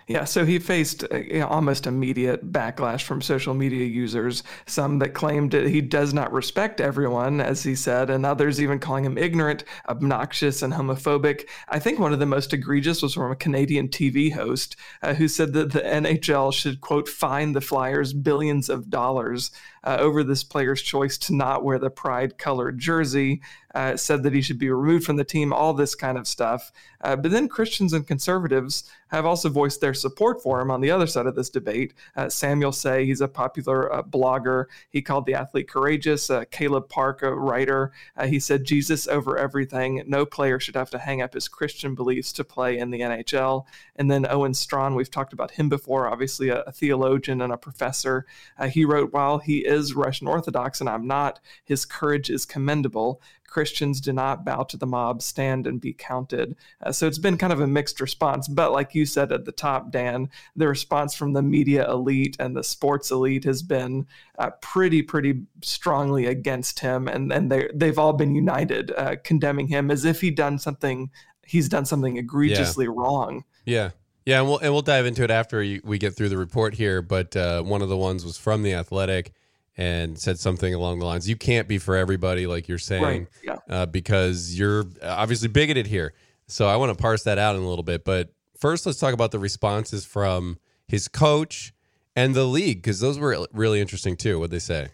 Yeah, 0.08 0.22
so 0.22 0.44
he 0.44 0.60
faced 0.60 1.02
uh, 1.10 1.16
you 1.16 1.40
know, 1.40 1.48
almost 1.48 1.84
immediate 1.84 2.52
backlash 2.52 3.02
from 3.02 3.20
social 3.20 3.54
media 3.54 3.84
users, 3.84 4.44
some 4.64 5.00
that 5.00 5.14
claimed 5.14 5.50
that 5.50 5.66
he 5.66 5.80
does 5.80 6.14
not 6.14 6.32
respect 6.32 6.80
everyone, 6.80 7.40
as 7.40 7.64
he 7.64 7.74
said, 7.74 8.08
and 8.08 8.24
others 8.24 8.60
even 8.60 8.78
calling 8.78 9.04
him 9.04 9.18
ignorant, 9.18 9.64
obnoxious, 9.88 10.62
and 10.62 10.72
homophobic. 10.72 11.48
I 11.68 11.80
think 11.80 11.98
one 11.98 12.12
of 12.12 12.20
the 12.20 12.26
most 12.26 12.52
egregious 12.52 13.02
was 13.02 13.14
from 13.14 13.32
a 13.32 13.36
Canadian 13.36 13.88
TV 13.88 14.32
host 14.32 14.76
uh, 15.02 15.14
who 15.14 15.26
said 15.26 15.52
that 15.54 15.72
the 15.72 15.80
NHL 15.80 16.52
should, 16.52 16.80
quote, 16.80 17.08
fine 17.08 17.50
the 17.50 17.60
Flyers 17.60 18.12
billions 18.12 18.68
of 18.68 18.88
dollars 18.88 19.50
uh, 19.86 19.96
over 20.00 20.24
this 20.24 20.42
player's 20.42 20.82
choice 20.82 21.16
to 21.16 21.34
not 21.34 21.64
wear 21.64 21.78
the 21.78 21.88
pride 21.88 22.36
colored 22.36 22.78
jersey. 22.78 23.40
Uh, 23.76 23.94
said 23.94 24.22
that 24.22 24.32
he 24.32 24.40
should 24.40 24.58
be 24.58 24.70
removed 24.70 25.04
from 25.04 25.16
the 25.16 25.24
team, 25.24 25.52
all 25.52 25.74
this 25.74 25.94
kind 25.94 26.16
of 26.16 26.26
stuff. 26.26 26.72
Uh, 27.02 27.14
but 27.14 27.30
then 27.30 27.46
Christians 27.46 27.92
and 27.92 28.06
conservatives 28.06 28.90
have 29.08 29.26
also 29.26 29.50
voiced 29.50 29.82
their 29.82 29.92
support 29.92 30.42
for 30.42 30.62
him 30.62 30.70
on 30.70 30.80
the 30.80 30.90
other 30.90 31.06
side 31.06 31.26
of 31.26 31.34
this 31.34 31.50
debate. 31.50 31.92
Uh, 32.16 32.30
Samuel 32.30 32.72
Sey, 32.72 33.04
he's 33.04 33.20
a 33.20 33.28
popular 33.28 33.92
uh, 33.92 34.02
blogger. 34.02 34.64
He 34.88 35.02
called 35.02 35.26
the 35.26 35.34
athlete 35.34 35.68
courageous. 35.68 36.30
Uh, 36.30 36.44
Caleb 36.50 36.88
Parke, 36.88 37.22
a 37.22 37.34
writer, 37.34 37.92
he 38.24 38.40
said, 38.40 38.64
Jesus 38.64 39.06
over 39.06 39.36
everything. 39.36 40.02
No 40.06 40.24
player 40.24 40.58
should 40.58 40.74
have 40.74 40.90
to 40.90 40.98
hang 40.98 41.20
up 41.20 41.34
his 41.34 41.46
Christian 41.46 41.94
beliefs 41.94 42.32
to 42.32 42.44
play 42.44 42.78
in 42.78 42.90
the 42.90 43.00
NHL. 43.00 43.66
And 43.96 44.10
then 44.10 44.26
Owen 44.26 44.54
Strachan, 44.54 44.94
we've 44.94 45.10
talked 45.10 45.34
about 45.34 45.50
him 45.50 45.68
before, 45.68 46.08
obviously 46.08 46.48
a, 46.48 46.62
a 46.62 46.72
theologian 46.72 47.42
and 47.42 47.52
a 47.52 47.58
professor. 47.58 48.24
He 48.70 48.86
wrote, 48.86 49.12
while 49.12 49.36
he 49.36 49.66
is 49.76 49.94
Russian 49.94 50.26
Orthodox 50.26 50.80
and 50.80 50.88
I'm 50.88 51.06
not. 51.06 51.40
His 51.64 51.84
courage 51.84 52.30
is 52.30 52.44
commendable. 52.44 53.20
Christians 53.46 54.00
do 54.00 54.12
not 54.12 54.44
bow 54.44 54.64
to 54.64 54.76
the 54.76 54.86
mob, 54.86 55.22
stand 55.22 55.66
and 55.66 55.80
be 55.80 55.92
counted. 55.92 56.56
Uh, 56.82 56.92
so 56.92 57.06
it's 57.06 57.18
been 57.18 57.38
kind 57.38 57.52
of 57.52 57.60
a 57.60 57.66
mixed 57.66 58.00
response. 58.00 58.48
But 58.48 58.72
like 58.72 58.94
you 58.94 59.06
said 59.06 59.32
at 59.32 59.44
the 59.44 59.52
top, 59.52 59.90
Dan, 59.90 60.28
the 60.56 60.68
response 60.68 61.14
from 61.14 61.32
the 61.32 61.42
media 61.42 61.90
elite 61.90 62.36
and 62.38 62.56
the 62.56 62.64
sports 62.64 63.10
elite 63.10 63.44
has 63.44 63.62
been 63.62 64.06
uh, 64.38 64.50
pretty, 64.60 65.02
pretty 65.02 65.42
strongly 65.62 66.26
against 66.26 66.80
him, 66.80 67.08
and 67.08 67.32
and 67.32 67.50
they 67.50 67.70
they've 67.74 67.98
all 67.98 68.12
been 68.12 68.34
united, 68.34 68.92
uh, 68.96 69.16
condemning 69.24 69.68
him 69.68 69.90
as 69.90 70.04
if 70.04 70.20
he'd 70.20 70.36
done 70.36 70.58
something. 70.58 71.10
He's 71.46 71.68
done 71.68 71.86
something 71.86 72.16
egregiously 72.16 72.86
yeah. 72.86 72.92
wrong. 72.94 73.44
Yeah. 73.64 73.90
Yeah, 74.26 74.40
and 74.40 74.48
we'll 74.48 74.58
and 74.58 74.72
we'll 74.72 74.82
dive 74.82 75.06
into 75.06 75.22
it 75.22 75.30
after 75.30 75.60
we 75.84 75.98
get 75.98 76.16
through 76.16 76.30
the 76.30 76.36
report 76.36 76.74
here. 76.74 77.00
But 77.00 77.36
uh, 77.36 77.62
one 77.62 77.80
of 77.80 77.88
the 77.88 77.96
ones 77.96 78.24
was 78.24 78.36
from 78.36 78.64
the 78.64 78.74
Athletic, 78.74 79.32
and 79.76 80.18
said 80.18 80.38
something 80.38 80.72
along 80.74 80.98
the 80.98 81.04
lines 81.04 81.28
you 81.28 81.36
can't 81.36 81.68
be 81.68 81.78
for 81.78 81.96
everybody 81.96 82.46
like 82.46 82.68
you're 82.68 82.78
saying 82.78 83.02
right. 83.02 83.26
yeah. 83.42 83.58
uh, 83.68 83.86
because 83.86 84.58
you're 84.58 84.84
obviously 85.02 85.48
bigoted 85.48 85.86
here 85.86 86.12
so 86.46 86.66
i 86.66 86.76
want 86.76 86.96
to 86.96 87.00
parse 87.00 87.22
that 87.24 87.38
out 87.38 87.56
in 87.56 87.62
a 87.62 87.68
little 87.68 87.82
bit 87.84 88.04
but 88.04 88.30
first 88.58 88.86
let's 88.86 88.98
talk 88.98 89.14
about 89.14 89.30
the 89.30 89.38
responses 89.38 90.04
from 90.04 90.58
his 90.88 91.08
coach 91.08 91.72
and 92.14 92.34
the 92.34 92.44
league 92.44 92.78
because 92.78 93.00
those 93.00 93.18
were 93.18 93.46
really 93.52 93.80
interesting 93.80 94.16
too 94.16 94.38
what 94.38 94.50
they 94.50 94.58
say 94.58 94.88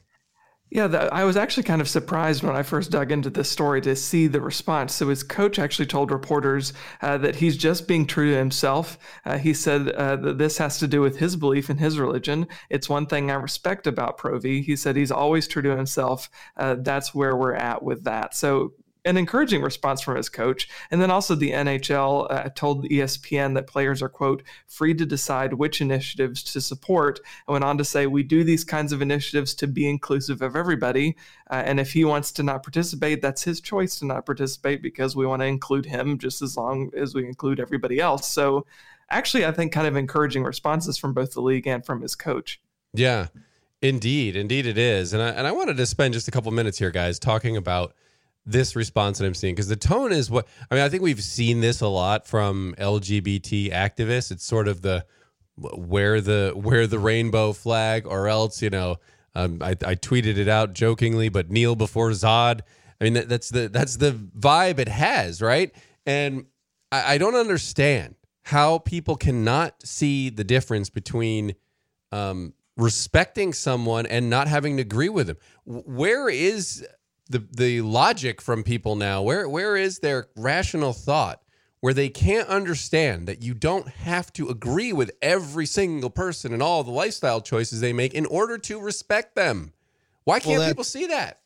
yeah, 0.73 0.87
the, 0.87 1.15
I 1.15 1.25
was 1.25 1.37
actually 1.37 1.65
kind 1.65 1.83
of 1.83 1.89
surprised 1.89 2.43
when 2.43 2.57
I 2.57 2.63
first 2.63 2.91
dug 2.91 3.13
into 3.13 3.29
this 3.29 3.51
story 3.51 3.83
to 3.83 3.95
see 3.95 4.27
the 4.27 4.41
response. 4.41 4.95
So 4.95 5.11
his 5.11 5.23
coach 5.23 5.59
actually 5.59 5.85
told 5.85 6.11
reporters 6.11 6.73
uh, 7.03 7.19
that 7.19 7.37
he's 7.37 7.59
just 7.59 7.87
being 7.87 8.07
true 8.07 8.31
to 8.31 8.39
himself. 8.39 8.99
Uh, 9.27 9.37
he 9.37 9.53
said 9.53 9.91
uh, 9.91 10.17
that 10.17 10.39
this 10.39 10.57
has 10.57 10.79
to 10.79 10.89
do 10.89 11.03
with 11.03 11.19
his 11.19 11.37
belief 11.37 11.69
in 11.69 11.77
his 11.77 11.99
religion. 11.99 12.47
It's 12.71 12.89
one 12.89 13.05
thing 13.05 13.31
I 13.31 13.35
respect 13.35 13.87
about 13.87 14.17
Provy. 14.17 14.65
He 14.65 14.75
said 14.75 14.97
he's 14.97 15.13
always 15.13 15.47
true 15.47 15.61
to 15.61 15.77
himself. 15.77 16.31
Uh, 16.57 16.77
that's 16.79 17.15
where 17.15 17.37
we're 17.37 17.55
at 17.55 17.83
with 17.83 18.05
that. 18.05 18.35
So 18.35 18.73
an 19.05 19.17
encouraging 19.17 19.63
response 19.63 20.01
from 20.01 20.17
his 20.17 20.29
coach. 20.29 20.69
And 20.91 21.01
then 21.01 21.11
also 21.11 21.35
the 21.35 21.51
NHL 21.51 22.31
uh, 22.31 22.49
told 22.55 22.85
ESPN 22.85 23.55
that 23.55 23.67
players 23.67 24.01
are, 24.01 24.09
quote, 24.09 24.43
free 24.67 24.95
to 24.95 25.05
decide 25.05 25.55
which 25.55 25.81
initiatives 25.81 26.43
to 26.45 26.61
support. 26.61 27.21
And 27.47 27.53
went 27.53 27.65
on 27.65 27.79
to 27.79 27.85
say, 27.85 28.07
we 28.07 28.23
do 28.23 28.45
these 28.45 28.65
kinds 28.65 28.93
of 28.93 29.03
initiatives 29.03 29.55
to 29.57 29.67
be 29.67 29.89
inclusive 29.89 30.41
of 30.43 30.55
everybody. 30.55 31.17
Uh, 31.51 31.63
and 31.65 31.81
if 31.81 31.93
he 31.93 32.05
wants 32.05 32.31
to 32.33 32.43
not 32.43 32.63
participate, 32.63 33.23
that's 33.23 33.43
his 33.43 33.61
choice 33.61 33.99
to 33.99 34.07
not 34.07 34.27
participate 34.27 34.83
because 34.83 35.17
we 35.17 35.27
want 35.27 35.43
to 35.43 35.47
include 35.47 35.87
him 35.87 36.19
just 36.19 36.41
as 36.43 36.57
long 36.57 36.91
as 36.97 37.15
we 37.15 37.27
include 37.27 37.59
everybody 37.59 37.99
else. 37.99 38.29
So 38.29 38.67
actually, 39.11 39.45
I 39.45 39.53
think 39.53 39.73
kind 39.73 39.87
of 39.87 39.97
encouraging 39.97 40.45
responses 40.45 40.97
from 40.97 41.13
both 41.13 41.33
the 41.33 41.43
league 41.43 41.67
and 41.67 41.85
from 41.85 42.03
his 42.03 42.15
coach. 42.15 42.61
Yeah. 42.95 43.29
Indeed, 43.81 44.37
indeed 44.37 44.65
it 44.67 44.79
is. 44.79 45.13
And 45.13 45.21
I, 45.21 45.31
and 45.31 45.45
I 45.45 45.51
wanted 45.51 45.77
to 45.77 45.87
spend 45.87 46.15
just 46.15 46.29
a 46.29 46.31
couple 46.31 46.53
minutes 46.53 46.79
here, 46.79 46.93
guys, 46.93 47.19
talking 47.19 47.57
about 47.57 47.95
this 48.45 48.75
response 48.75 49.19
that 49.19 49.27
I'm 49.27 49.35
seeing 49.35 49.55
because 49.55 49.69
the 49.69 49.77
tone 49.77 50.13
is 50.13 50.31
what 50.31 50.47
I 50.71 50.75
mean. 50.75 50.85
I 50.85 50.89
think 50.89 51.03
we've 51.03 51.23
seen 51.23 51.61
this 51.61 51.81
a 51.81 51.89
lot 51.89 52.27
from 52.27 52.75
LGBT 52.79 53.73
activists. 53.73 54.31
It's 54.31 54.45
sort 54.45 54.69
of 54.69 54.83
the 54.83 55.05
wear 55.57 56.21
the 56.21 56.53
wear 56.55 56.87
the 56.87 56.99
rainbow 56.99 57.53
flag, 57.53 58.07
or 58.07 58.29
else 58.29 58.63
you 58.63 58.71
know. 58.71 58.97
Um, 59.35 59.63
I, 59.63 59.71
I 59.71 59.95
tweeted 59.95 60.37
it 60.37 60.49
out 60.49 60.75
jokingly, 60.75 61.31
but 61.31 61.51
kneel 61.51 61.75
before 61.75 62.11
Zod. 62.11 62.61
I 63.01 63.05
mean, 63.05 63.15
that, 63.15 63.29
that's 63.29 63.49
the 63.49 63.69
that's 63.69 63.97
the 63.97 64.13
vibe 64.13 64.79
it 64.79 64.89
has, 64.89 65.41
right? 65.41 65.75
And 66.05 66.47
I, 66.91 67.15
I 67.15 67.19
don't 67.19 67.35
understand 67.35 68.17
how 68.45 68.79
people 68.79 69.17
cannot 69.17 69.87
see 69.87 70.29
the 70.29 70.45
difference 70.45 70.91
between 70.91 71.55
um, 72.11 72.55
respecting 72.77 73.53
someone 73.53 74.07
and 74.07 74.29
not 74.29 74.49
having 74.49 74.77
to 74.77 74.83
agree 74.83 75.09
with 75.09 75.29
them. 75.29 75.37
Where 75.65 76.29
is 76.29 76.87
the 77.29 77.47
the 77.51 77.81
logic 77.81 78.41
from 78.41 78.63
people 78.63 78.97
now. 78.97 79.23
Where 79.23 79.49
where 79.49 79.77
is 79.77 79.99
their 79.99 80.29
rational 80.37 80.93
thought 80.93 81.43
where 81.81 81.95
they 81.95 82.09
can't 82.09 82.49
understand 82.49 83.27
that 83.27 83.43
you 83.43 83.55
don't 83.55 83.89
have 83.89 84.33
to 84.33 84.49
agree 84.49 84.93
with 84.93 85.11
every 85.21 85.67
single 85.67 86.11
person 86.11 86.53
and 86.53 86.63
all 86.63 86.85
the 86.85 86.91
lifestyle 86.91 87.41
choices 87.41 87.81
they 87.81 87.93
make 87.93 88.15
in 88.15 88.27
order 88.27 88.59
to 88.59 88.81
respect 88.81 89.35
them? 89.35 89.73
Why 90.25 90.39
can't 90.39 90.59
well, 90.59 90.69
people 90.69 90.85
see 90.85 91.07
that? 91.07 91.41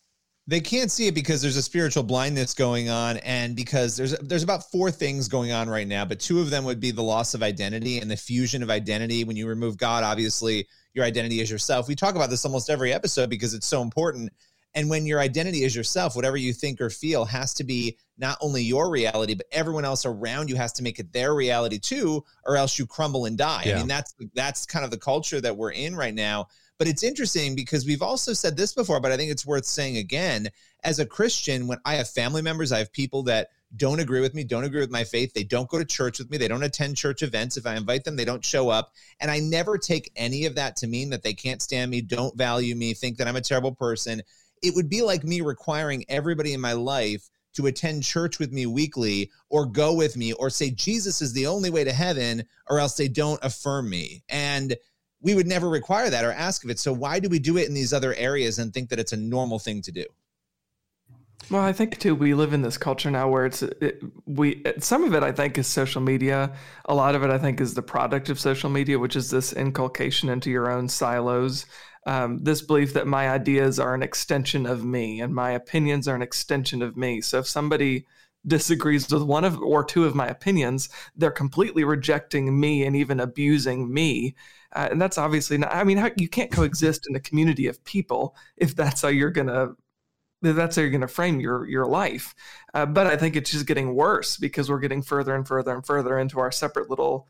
They 0.49 0.61
can't 0.61 0.92
see 0.92 1.09
it 1.09 1.14
because 1.14 1.42
there's 1.42 1.56
a 1.56 1.62
spiritual 1.62 2.04
blindness 2.04 2.54
going 2.54 2.88
on, 2.88 3.16
and 3.18 3.56
because 3.56 3.97
there's 3.97 4.16
there's 4.18 4.45
about 4.45 4.71
four 4.71 4.90
things 4.90 5.28
going 5.28 5.52
on 5.52 5.68
right 5.68 5.88
now. 5.88 6.04
But 6.04 6.21
two 6.21 6.40
of 6.40 6.50
them 6.50 6.64
would 6.64 6.80
be 6.80 6.90
the 6.90 7.02
loss 7.02 7.35
of 7.35 7.42
identity 7.42 7.99
and 7.99 8.11
the 8.11 8.16
fusion 8.16 8.62
of 8.62 8.71
identity. 8.71 9.25
When 9.25 9.37
you 9.37 9.49
remove 9.49 9.76
God, 9.76 10.04
obviously 10.04 10.68
your 10.95 11.04
identity 11.04 11.40
is 11.40 11.50
yourself. 11.50 11.88
We 11.88 11.95
talk 11.95 12.14
about 12.14 12.30
this 12.30 12.45
almost 12.45 12.71
every 12.71 12.92
episode 12.92 13.28
because 13.28 13.54
it's 13.54 13.66
so 13.66 13.83
important 13.83 14.33
and 14.76 14.90
when 14.90 15.06
your 15.06 15.21
identity 15.21 15.64
is 15.64 15.75
yourself, 15.75 16.14
whatever 16.14 16.37
you 16.37 16.52
think 16.52 16.83
or 16.83 16.90
feel 16.90 17.25
has 17.25 17.54
to 17.54 17.64
be 17.64 17.97
not 18.18 18.37
only 18.42 18.62
your 18.62 18.90
reality, 18.90 19.35
but 19.35 19.47
everyone 19.50 19.87
else 19.87 20.04
around 20.04 20.50
you 20.50 20.56
has 20.56 20.75
to 20.75 20.83
make 20.83 20.99
it 20.99 21.14
their 21.14 21.35
reality 21.35 21.78
too, 21.78 22.23
or 22.45 22.59
else 22.59 22.78
you 22.78 22.87
crumble 22.87 23.25
and 23.25 23.38
die. 23.38 23.62
Yeah. 23.64 23.76
I 23.76 23.78
mean, 23.78 23.88
that's 23.88 24.14
that's 24.35 24.66
kind 24.66 24.85
of 24.85 24.90
the 24.90 24.99
culture 24.99 25.40
that 25.40 25.56
we're 25.56 25.73
in 25.73 25.97
right 25.97 26.14
now. 26.14 26.49
But 26.78 26.88
it's 26.88 27.02
interesting 27.02 27.54
because 27.54 27.87
we've 27.87 28.02
also 28.02 28.35
said 28.35 28.54
this 28.54 28.75
before, 28.75 29.00
but 29.00 29.11
I 29.11 29.16
think 29.16 29.33
it's 29.33 29.47
worth 29.47 29.64
saying 29.64 29.97
again. 29.97 30.50
As 30.85 30.99
a 30.99 31.06
Christian, 31.06 31.66
when 31.66 31.78
I 31.87 31.95
have 31.95 32.09
family 32.09 32.42
members, 32.42 32.71
I 32.71 32.78
have 32.78 32.92
people 32.92 33.23
that 33.25 33.49
don't 33.76 33.99
agree 33.99 34.21
with 34.21 34.35
me, 34.35 34.45
don't 34.45 34.64
agree 34.64 34.80
with 34.80 34.90
my 34.90 35.04
faith. 35.04 35.33
They 35.33 35.42
don't 35.42 35.68
go 35.71 35.78
to 35.78 35.85
church 35.87 36.18
with 36.18 36.30
me. 36.30 36.37
They 36.37 36.49
don't 36.49 36.62
attend 36.62 36.99
church 36.99 37.23
events. 37.23 37.56
If 37.56 37.66
I 37.66 37.76
invite 37.76 38.04
them, 38.04 38.14
they 38.14 38.26
don't 38.26 38.45
show 38.45 38.68
up. 38.68 38.92
And 39.21 39.30
I 39.30 39.40
never 39.40 39.78
take 39.78 40.12
any 40.16 40.45
of 40.45 40.54
that 40.56 40.76
to 40.76 40.87
mean 40.87 41.11
that 41.11 41.23
they 41.23 41.33
can't 41.35 41.62
stand 41.62 41.90
me, 41.90 42.02
don't 42.02 42.37
value 42.37 42.76
me, 42.76 42.92
think 42.92 43.16
that 43.16 43.26
I'm 43.26 43.37
a 43.37 43.40
terrible 43.40 43.75
person 43.75 44.23
it 44.62 44.75
would 44.75 44.88
be 44.88 45.02
like 45.02 45.25
me 45.25 45.40
requiring 45.40 46.04
everybody 46.08 46.52
in 46.52 46.60
my 46.60 46.72
life 46.72 47.28
to 47.54 47.66
attend 47.66 48.02
church 48.02 48.38
with 48.38 48.52
me 48.52 48.66
weekly 48.66 49.30
or 49.48 49.66
go 49.66 49.94
with 49.94 50.16
me 50.16 50.32
or 50.34 50.50
say 50.50 50.70
Jesus 50.70 51.22
is 51.22 51.32
the 51.32 51.46
only 51.46 51.70
way 51.70 51.84
to 51.84 51.92
heaven 51.92 52.44
or 52.68 52.78
else 52.78 52.96
they 52.96 53.08
don't 53.08 53.42
affirm 53.42 53.88
me. 53.88 54.22
And 54.28 54.76
we 55.22 55.34
would 55.34 55.46
never 55.46 55.68
require 55.68 56.10
that 56.10 56.25
or 56.25 56.32
ask 56.32 56.64
of 56.64 56.70
it. 56.70 56.78
So 56.78 56.92
why 56.92 57.18
do 57.18 57.28
we 57.28 57.38
do 57.38 57.56
it 57.56 57.66
in 57.66 57.75
these 57.75 57.92
other 57.92 58.14
areas 58.14 58.58
and 58.58 58.72
think 58.72 58.90
that 58.90 58.98
it's 58.98 59.12
a 59.12 59.16
normal 59.16 59.58
thing 59.58 59.80
to 59.82 59.92
do? 59.92 60.04
Well, 61.50 61.62
I 61.62 61.72
think 61.72 61.98
too 61.98 62.14
we 62.14 62.34
live 62.34 62.52
in 62.52 62.62
this 62.62 62.76
culture 62.76 63.10
now 63.10 63.28
where 63.28 63.46
it's 63.46 63.62
it, 63.62 64.02
we 64.26 64.64
some 64.78 65.04
of 65.04 65.14
it 65.14 65.22
I 65.22 65.30
think 65.30 65.56
is 65.58 65.66
social 65.66 66.00
media. 66.00 66.52
A 66.86 66.94
lot 66.94 67.14
of 67.14 67.22
it 67.22 67.30
I 67.30 67.38
think 67.38 67.60
is 67.60 67.75
the 67.75 67.82
product 67.82 68.28
of 68.30 68.40
social 68.40 68.68
media, 68.68 68.98
which 68.98 69.14
is 69.14 69.30
this 69.30 69.52
inculcation 69.52 70.28
into 70.28 70.50
your 70.50 70.70
own 70.70 70.88
silos 70.88 71.66
um, 72.06 72.38
this 72.38 72.62
belief 72.62 72.94
that 72.94 73.06
my 73.06 73.28
ideas 73.28 73.78
are 73.78 73.94
an 73.94 74.02
extension 74.02 74.64
of 74.64 74.84
me 74.84 75.20
and 75.20 75.34
my 75.34 75.50
opinions 75.50 76.06
are 76.06 76.14
an 76.14 76.22
extension 76.22 76.80
of 76.80 76.96
me. 76.96 77.20
So 77.20 77.40
if 77.40 77.48
somebody 77.48 78.06
disagrees 78.46 79.10
with 79.10 79.25
one 79.25 79.44
of 79.44 79.58
or 79.58 79.84
two 79.84 80.04
of 80.04 80.14
my 80.14 80.28
opinions, 80.28 80.88
they're 81.16 81.32
completely 81.32 81.82
rejecting 81.82 82.58
me 82.58 82.84
and 82.84 82.94
even 82.94 83.18
abusing 83.18 83.92
me. 83.92 84.36
Uh, 84.75 84.88
and 84.90 85.02
that's 85.02 85.18
obviously 85.18 85.58
not, 85.58 85.75
I 85.75 85.82
mean, 85.82 85.98
how, 85.98 86.10
you 86.16 86.28
can't 86.28 86.52
coexist 86.52 87.06
in 87.08 87.16
a 87.16 87.20
community 87.20 87.66
of 87.66 87.82
people 87.84 88.36
if 88.56 88.75
that's 88.75 89.02
how 89.02 89.08
you're 89.08 89.32
to 89.32 89.76
that's 90.42 90.76
how 90.76 90.82
you're 90.82 90.90
going 90.90 91.00
to 91.00 91.08
frame 91.08 91.40
your 91.40 91.66
your 91.66 91.86
life. 91.86 92.34
Uh, 92.75 92.86
but 92.86 93.06
I 93.06 93.16
think 93.16 93.36
it's 93.36 93.50
just 93.50 93.66
getting 93.66 93.94
worse 93.94 94.36
because 94.36 94.70
we're 94.70 94.80
getting 94.80 95.02
further 95.02 95.34
and 95.34 95.48
further 95.48 95.75
and 95.75 95.84
further 95.84 96.18
into 96.18 96.38
our 96.38 96.52
separate 96.52 96.90
little 96.90 97.28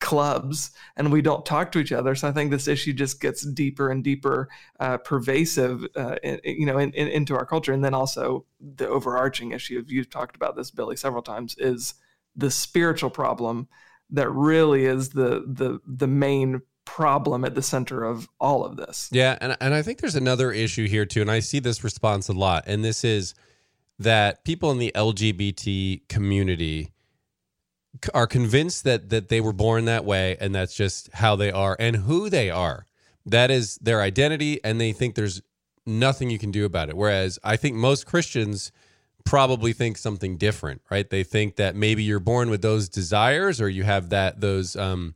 clubs 0.00 0.70
and 0.96 1.10
we 1.10 1.20
don't 1.20 1.44
talk 1.44 1.72
to 1.72 1.78
each 1.78 1.92
other. 1.92 2.14
So 2.14 2.28
I 2.28 2.32
think 2.32 2.50
this 2.50 2.68
issue 2.68 2.92
just 2.92 3.20
gets 3.20 3.44
deeper 3.44 3.90
and 3.90 4.02
deeper 4.04 4.48
uh, 4.78 4.98
pervasive, 4.98 5.84
uh, 5.96 6.16
in, 6.22 6.40
you 6.44 6.66
know, 6.66 6.78
in, 6.78 6.92
in, 6.92 7.08
into 7.08 7.36
our 7.36 7.44
culture. 7.44 7.72
And 7.72 7.84
then 7.84 7.94
also 7.94 8.46
the 8.60 8.88
overarching 8.88 9.52
issue, 9.52 9.78
of 9.78 9.90
you've 9.90 10.10
talked 10.10 10.36
about 10.36 10.56
this, 10.56 10.70
Billy, 10.70 10.96
several 10.96 11.22
times, 11.22 11.56
is 11.58 11.94
the 12.36 12.50
spiritual 12.50 13.10
problem 13.10 13.68
that 14.10 14.30
really 14.30 14.86
is 14.86 15.10
the 15.10 15.44
the 15.46 15.80
the 15.86 16.06
main 16.06 16.62
problem 16.84 17.44
at 17.44 17.54
the 17.54 17.60
center 17.62 18.04
of 18.04 18.28
all 18.40 18.64
of 18.64 18.76
this. 18.76 19.10
Yeah, 19.12 19.36
and 19.40 19.56
and 19.60 19.74
I 19.74 19.82
think 19.82 20.00
there's 20.00 20.14
another 20.14 20.52
issue 20.52 20.88
here 20.88 21.04
too, 21.04 21.20
and 21.20 21.30
I 21.30 21.40
see 21.40 21.58
this 21.58 21.84
response 21.84 22.28
a 22.28 22.32
lot, 22.32 22.64
and 22.66 22.84
this 22.84 23.04
is 23.04 23.34
that 23.98 24.44
people 24.44 24.70
in 24.70 24.78
the 24.78 24.92
LGBT 24.94 26.08
community 26.08 26.92
are 28.14 28.26
convinced 28.26 28.84
that 28.84 29.10
that 29.10 29.28
they 29.28 29.40
were 29.40 29.52
born 29.52 29.84
that 29.86 30.04
way 30.04 30.36
and 30.40 30.54
that's 30.54 30.74
just 30.74 31.12
how 31.14 31.36
they 31.36 31.50
are 31.50 31.76
and 31.78 31.96
who 31.96 32.28
they 32.30 32.50
are. 32.50 32.86
That 33.26 33.50
is 33.50 33.76
their 33.76 34.00
identity 34.00 34.62
and 34.64 34.80
they 34.80 34.92
think 34.92 35.14
there's 35.14 35.42
nothing 35.86 36.30
you 36.30 36.38
can 36.38 36.50
do 36.50 36.64
about 36.64 36.88
it. 36.88 36.96
Whereas 36.96 37.38
I 37.42 37.56
think 37.56 37.76
most 37.76 38.06
Christians 38.06 38.72
probably 39.24 39.72
think 39.72 39.98
something 39.98 40.36
different, 40.36 40.80
right? 40.90 41.08
They 41.08 41.22
think 41.22 41.56
that 41.56 41.76
maybe 41.76 42.02
you're 42.02 42.20
born 42.20 42.48
with 42.50 42.62
those 42.62 42.88
desires 42.88 43.60
or 43.60 43.68
you 43.68 43.84
have 43.84 44.10
that 44.10 44.40
those 44.40 44.76
um 44.76 45.14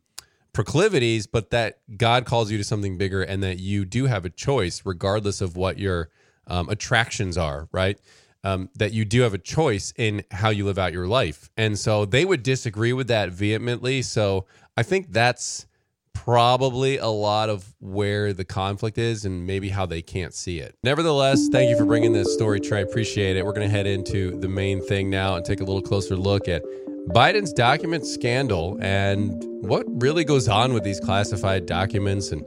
proclivities, 0.53 1.25
but 1.25 1.49
that 1.49 1.79
God 1.97 2.25
calls 2.25 2.51
you 2.51 2.57
to 2.59 2.63
something 2.63 2.97
bigger 2.97 3.23
and 3.23 3.41
that 3.43 3.59
you 3.59 3.85
do 3.85 4.05
have 4.05 4.23
a 4.23 4.29
choice 4.29 4.83
regardless 4.85 5.41
of 5.41 5.55
what 5.55 5.79
your 5.79 6.09
um, 6.45 6.69
attractions 6.69 7.37
are, 7.37 7.67
right? 7.71 7.99
Um, 8.43 8.69
that 8.75 8.93
you 8.93 9.05
do 9.05 9.21
have 9.21 9.33
a 9.33 9.37
choice 9.37 9.93
in 9.97 10.23
how 10.31 10.49
you 10.49 10.65
live 10.65 10.77
out 10.77 10.93
your 10.93 11.07
life. 11.07 11.49
And 11.57 11.77
so 11.77 12.05
they 12.05 12.25
would 12.25 12.43
disagree 12.43 12.93
with 12.93 13.07
that 13.07 13.29
vehemently. 13.29 14.01
So 14.01 14.45
I 14.75 14.83
think 14.83 15.11
that's 15.11 15.65
probably 16.13 16.97
a 16.97 17.07
lot 17.07 17.49
of 17.49 17.73
where 17.79 18.33
the 18.33 18.45
conflict 18.45 18.97
is 18.97 19.25
and 19.25 19.45
maybe 19.45 19.69
how 19.69 19.85
they 19.85 20.01
can't 20.01 20.33
see 20.33 20.59
it. 20.59 20.77
Nevertheless, 20.83 21.49
thank 21.51 21.69
you 21.69 21.77
for 21.77 21.85
bringing 21.85 22.13
this 22.13 22.33
story, 22.33 22.59
Trey. 22.59 22.79
I 22.79 22.81
appreciate 22.81 23.35
it. 23.35 23.45
We're 23.45 23.53
going 23.53 23.67
to 23.67 23.75
head 23.75 23.87
into 23.87 24.39
the 24.39 24.47
main 24.47 24.81
thing 24.81 25.09
now 25.09 25.35
and 25.35 25.45
take 25.45 25.59
a 25.59 25.63
little 25.63 25.81
closer 25.81 26.15
look 26.15 26.47
at 26.47 26.63
Biden's 27.09 27.51
document 27.51 28.05
scandal 28.05 28.77
and 28.81 29.43
what 29.67 29.85
really 30.01 30.23
goes 30.23 30.47
on 30.47 30.73
with 30.73 30.83
these 30.83 30.99
classified 30.99 31.65
documents 31.65 32.31
and 32.31 32.43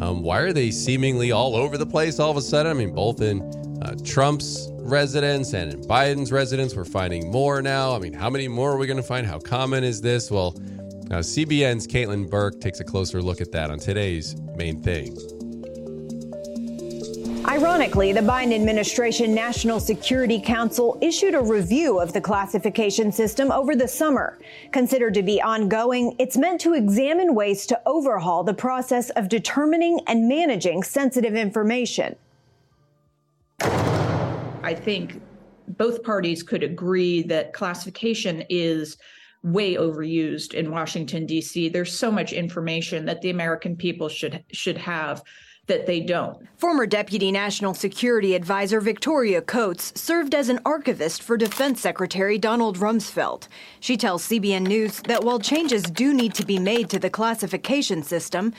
um, 0.00 0.22
why 0.22 0.40
are 0.40 0.52
they 0.52 0.70
seemingly 0.70 1.30
all 1.30 1.54
over 1.54 1.76
the 1.76 1.86
place 1.86 2.18
all 2.18 2.30
of 2.30 2.36
a 2.36 2.42
sudden? 2.42 2.70
I 2.70 2.74
mean, 2.74 2.94
both 2.94 3.20
in 3.20 3.42
uh, 3.82 3.94
Trump's 4.02 4.69
residence 4.90 5.54
and 5.54 5.72
in 5.72 5.80
Biden's 5.82 6.32
residence, 6.32 6.74
we're 6.74 6.84
finding 6.84 7.30
more 7.30 7.62
now. 7.62 7.94
I 7.94 7.98
mean, 7.98 8.12
how 8.12 8.28
many 8.28 8.48
more 8.48 8.72
are 8.72 8.76
we 8.76 8.86
going 8.86 8.96
to 8.96 9.02
find? 9.02 9.26
How 9.26 9.38
common 9.38 9.84
is 9.84 10.00
this? 10.00 10.30
Well, 10.30 10.56
uh, 10.56 10.80
now, 11.10 11.18
CBN's 11.18 11.88
Caitlin 11.88 12.30
Burke 12.30 12.60
takes 12.60 12.78
a 12.78 12.84
closer 12.84 13.20
look 13.20 13.40
at 13.40 13.50
that 13.50 13.70
on 13.70 13.80
today's 13.80 14.36
main 14.54 14.80
thing. 14.80 15.16
Ironically, 17.46 18.12
the 18.12 18.20
Biden 18.20 18.54
administration 18.54 19.34
National 19.34 19.80
Security 19.80 20.40
Council 20.40 20.96
issued 21.00 21.34
a 21.34 21.42
review 21.42 21.98
of 21.98 22.12
the 22.12 22.20
classification 22.20 23.10
system 23.10 23.50
over 23.50 23.74
the 23.74 23.88
summer. 23.88 24.38
Considered 24.70 25.14
to 25.14 25.24
be 25.24 25.42
ongoing, 25.42 26.14
it's 26.20 26.36
meant 26.36 26.60
to 26.60 26.74
examine 26.74 27.34
ways 27.34 27.66
to 27.66 27.80
overhaul 27.86 28.44
the 28.44 28.54
process 28.54 29.10
of 29.10 29.28
determining 29.28 29.98
and 30.06 30.28
managing 30.28 30.84
sensitive 30.84 31.34
information. 31.34 32.14
I 34.70 34.74
think 34.76 35.20
both 35.66 36.04
parties 36.04 36.44
could 36.44 36.62
agree 36.62 37.24
that 37.24 37.52
classification 37.52 38.44
is 38.48 38.98
way 39.42 39.74
overused 39.74 40.54
in 40.54 40.70
Washington 40.70 41.26
D.C. 41.26 41.70
There's 41.70 41.98
so 41.98 42.12
much 42.12 42.32
information 42.32 43.04
that 43.06 43.20
the 43.20 43.30
American 43.30 43.74
people 43.74 44.08
should 44.08 44.44
should 44.52 44.78
have 44.78 45.24
that 45.66 45.86
they 45.86 45.98
don't. 45.98 46.46
Former 46.56 46.86
Deputy 46.86 47.32
National 47.32 47.74
Security 47.74 48.36
Advisor 48.36 48.80
Victoria 48.80 49.42
Coates 49.42 49.92
served 50.00 50.36
as 50.36 50.48
an 50.48 50.60
archivist 50.64 51.20
for 51.20 51.36
Defense 51.36 51.80
Secretary 51.80 52.38
Donald 52.38 52.78
Rumsfeld. 52.78 53.48
She 53.80 53.96
tells 53.96 54.28
CBN 54.28 54.68
News 54.68 55.00
that 55.08 55.24
while 55.24 55.40
changes 55.40 55.82
do 55.82 56.14
need 56.14 56.34
to 56.34 56.46
be 56.46 56.60
made 56.60 56.88
to 56.90 57.00
the 57.00 57.10
classification 57.10 58.04
system, 58.04 58.52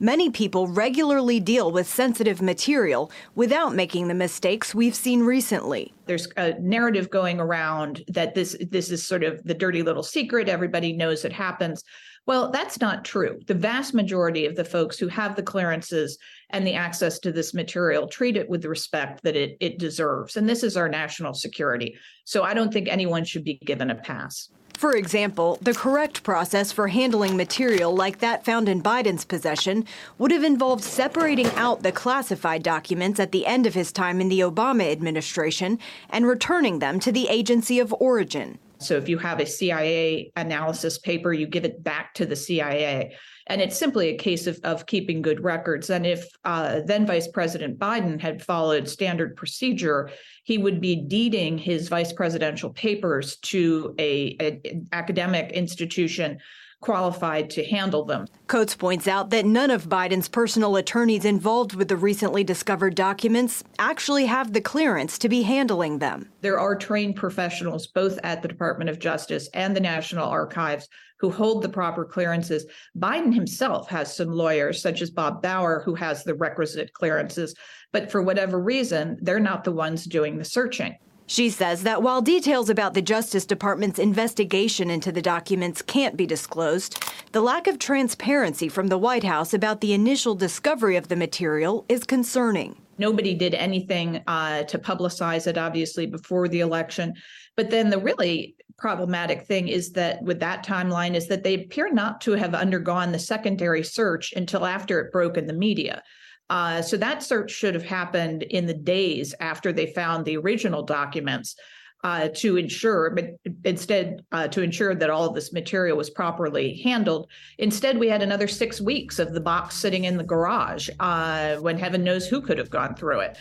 Many 0.00 0.28
people 0.28 0.66
regularly 0.66 1.38
deal 1.38 1.70
with 1.70 1.86
sensitive 1.86 2.42
material 2.42 3.12
without 3.36 3.74
making 3.74 4.08
the 4.08 4.14
mistakes 4.14 4.74
we've 4.74 4.94
seen 4.94 5.20
recently. 5.20 5.92
There's 6.06 6.26
a 6.36 6.58
narrative 6.58 7.10
going 7.10 7.38
around 7.38 8.04
that 8.08 8.34
this 8.34 8.56
this 8.70 8.90
is 8.90 9.06
sort 9.06 9.22
of 9.22 9.42
the 9.44 9.54
dirty 9.54 9.82
little 9.82 10.02
secret 10.02 10.48
everybody 10.48 10.92
knows 10.92 11.24
it 11.24 11.32
happens. 11.32 11.84
Well, 12.26 12.50
that's 12.50 12.80
not 12.80 13.04
true. 13.04 13.38
The 13.46 13.54
vast 13.54 13.94
majority 13.94 14.46
of 14.46 14.56
the 14.56 14.64
folks 14.64 14.98
who 14.98 15.08
have 15.08 15.36
the 15.36 15.42
clearances 15.42 16.18
and 16.50 16.66
the 16.66 16.74
access 16.74 17.18
to 17.20 17.30
this 17.30 17.52
material 17.52 18.08
treat 18.08 18.36
it 18.36 18.48
with 18.48 18.62
the 18.62 18.68
respect 18.70 19.22
that 19.24 19.36
it, 19.36 19.58
it 19.60 19.78
deserves. 19.78 20.36
And 20.36 20.48
this 20.48 20.62
is 20.62 20.76
our 20.76 20.88
national 20.88 21.34
security. 21.34 21.96
So 22.24 22.42
I 22.42 22.54
don't 22.54 22.72
think 22.72 22.88
anyone 22.88 23.24
should 23.24 23.44
be 23.44 23.58
given 23.64 23.90
a 23.90 23.94
pass. 23.94 24.48
For 24.76 24.96
example, 24.96 25.58
the 25.62 25.72
correct 25.72 26.22
process 26.24 26.72
for 26.72 26.88
handling 26.88 27.36
material 27.36 27.94
like 27.94 28.18
that 28.18 28.44
found 28.44 28.68
in 28.68 28.82
Biden's 28.82 29.24
possession 29.24 29.86
would 30.18 30.30
have 30.30 30.44
involved 30.44 30.82
separating 30.82 31.46
out 31.54 31.82
the 31.82 31.92
classified 31.92 32.62
documents 32.62 33.20
at 33.20 33.32
the 33.32 33.46
end 33.46 33.66
of 33.66 33.74
his 33.74 33.92
time 33.92 34.20
in 34.20 34.28
the 34.28 34.40
Obama 34.40 34.90
administration 34.90 35.78
and 36.10 36.26
returning 36.26 36.80
them 36.80 36.98
to 37.00 37.12
the 37.12 37.28
agency 37.28 37.78
of 37.78 37.94
origin. 37.94 38.58
So 38.78 38.96
if 38.96 39.08
you 39.08 39.16
have 39.18 39.40
a 39.40 39.46
CIA 39.46 40.32
analysis 40.36 40.98
paper, 40.98 41.32
you 41.32 41.46
give 41.46 41.64
it 41.64 41.82
back 41.82 42.12
to 42.14 42.26
the 42.26 42.36
CIA. 42.36 43.16
And 43.46 43.60
it's 43.60 43.78
simply 43.78 44.08
a 44.08 44.16
case 44.16 44.46
of, 44.46 44.58
of 44.64 44.86
keeping 44.86 45.20
good 45.20 45.44
records. 45.44 45.90
And 45.90 46.06
if 46.06 46.26
uh, 46.44 46.80
then 46.86 47.06
Vice 47.06 47.28
President 47.28 47.78
Biden 47.78 48.20
had 48.20 48.42
followed 48.42 48.88
standard 48.88 49.36
procedure, 49.36 50.10
he 50.44 50.56
would 50.56 50.80
be 50.80 50.96
deeding 50.96 51.58
his 51.58 51.88
vice 51.88 52.12
presidential 52.12 52.70
papers 52.70 53.36
to 53.36 53.94
a, 53.98 54.36
a 54.40 54.82
academic 54.92 55.52
institution 55.52 56.38
qualified 56.84 57.48
to 57.48 57.64
handle 57.64 58.04
them. 58.04 58.26
Coates 58.46 58.76
points 58.76 59.08
out 59.08 59.30
that 59.30 59.46
none 59.46 59.70
of 59.70 59.88
Biden's 59.88 60.28
personal 60.28 60.76
attorneys 60.76 61.24
involved 61.24 61.74
with 61.74 61.88
the 61.88 61.96
recently 61.96 62.44
discovered 62.44 62.94
documents 62.94 63.64
actually 63.78 64.26
have 64.26 64.52
the 64.52 64.60
clearance 64.60 65.16
to 65.20 65.30
be 65.30 65.42
handling 65.42 65.98
them. 65.98 66.28
There 66.42 66.58
are 66.58 66.76
trained 66.76 67.16
professionals 67.16 67.86
both 67.86 68.18
at 68.22 68.42
the 68.42 68.48
Department 68.48 68.90
of 68.90 68.98
Justice 68.98 69.48
and 69.54 69.74
the 69.74 69.80
National 69.80 70.28
Archives 70.28 70.86
who 71.20 71.30
hold 71.30 71.62
the 71.62 71.70
proper 71.70 72.04
clearances. 72.04 72.66
Biden 72.98 73.32
himself 73.32 73.88
has 73.88 74.14
some 74.14 74.28
lawyers, 74.28 74.82
such 74.82 75.00
as 75.00 75.10
Bob 75.10 75.40
Bauer, 75.40 75.80
who 75.86 75.94
has 75.94 76.22
the 76.22 76.34
requisite 76.34 76.92
clearances, 76.92 77.54
but 77.92 78.10
for 78.10 78.20
whatever 78.20 78.60
reason, 78.60 79.16
they're 79.22 79.40
not 79.40 79.64
the 79.64 79.72
ones 79.72 80.04
doing 80.04 80.36
the 80.36 80.44
searching. 80.44 80.94
She 81.26 81.48
says 81.48 81.84
that 81.84 82.02
while 82.02 82.20
details 82.20 82.68
about 82.68 82.92
the 82.92 83.00
Justice 83.02 83.46
Department's 83.46 83.98
investigation 83.98 84.90
into 84.90 85.10
the 85.10 85.22
documents 85.22 85.80
can't 85.80 86.16
be 86.16 86.26
disclosed, 86.26 87.02
the 87.32 87.40
lack 87.40 87.66
of 87.66 87.78
transparency 87.78 88.68
from 88.68 88.88
the 88.88 88.98
White 88.98 89.24
House 89.24 89.54
about 89.54 89.80
the 89.80 89.94
initial 89.94 90.34
discovery 90.34 90.96
of 90.96 91.08
the 91.08 91.16
material 91.16 91.86
is 91.88 92.04
concerning. 92.04 92.76
Nobody 92.98 93.34
did 93.34 93.54
anything 93.54 94.22
uh, 94.26 94.64
to 94.64 94.78
publicize 94.78 95.46
it, 95.46 95.58
obviously, 95.58 96.06
before 96.06 96.46
the 96.46 96.60
election. 96.60 97.14
But 97.56 97.70
then 97.70 97.90
the 97.90 97.98
really 97.98 98.54
problematic 98.76 99.46
thing 99.46 99.68
is 99.68 99.92
that 99.92 100.22
with 100.22 100.40
that 100.40 100.64
timeline 100.64 101.14
is 101.14 101.26
that 101.28 101.42
they 101.42 101.54
appear 101.54 101.92
not 101.92 102.20
to 102.20 102.32
have 102.32 102.54
undergone 102.54 103.12
the 103.12 103.18
secondary 103.18 103.82
search 103.82 104.32
until 104.34 104.66
after 104.66 105.00
it 105.00 105.10
broke 105.10 105.36
in 105.36 105.46
the 105.46 105.52
media. 105.52 106.02
Uh, 106.50 106.82
so 106.82 106.96
that 106.96 107.22
search 107.22 107.50
should 107.50 107.74
have 107.74 107.84
happened 107.84 108.42
in 108.42 108.66
the 108.66 108.74
days 108.74 109.34
after 109.40 109.72
they 109.72 109.86
found 109.86 110.24
the 110.24 110.36
original 110.36 110.82
documents 110.82 111.56
uh, 112.04 112.28
to 112.34 112.58
ensure, 112.58 113.10
but 113.10 113.30
instead 113.64 114.22
uh, 114.30 114.46
to 114.46 114.60
ensure 114.60 114.94
that 114.94 115.08
all 115.08 115.26
of 115.26 115.34
this 115.34 115.54
material 115.54 115.96
was 115.96 116.10
properly 116.10 116.76
handled. 116.84 117.30
Instead, 117.58 117.98
we 117.98 118.08
had 118.08 118.22
another 118.22 118.46
six 118.46 118.78
weeks 118.78 119.18
of 119.18 119.32
the 119.32 119.40
box 119.40 119.74
sitting 119.74 120.04
in 120.04 120.18
the 120.18 120.24
garage 120.24 120.90
uh, 121.00 121.56
when 121.56 121.78
heaven 121.78 122.04
knows 122.04 122.26
who 122.26 122.42
could 122.42 122.58
have 122.58 122.68
gone 122.68 122.94
through 122.94 123.20
it. 123.20 123.38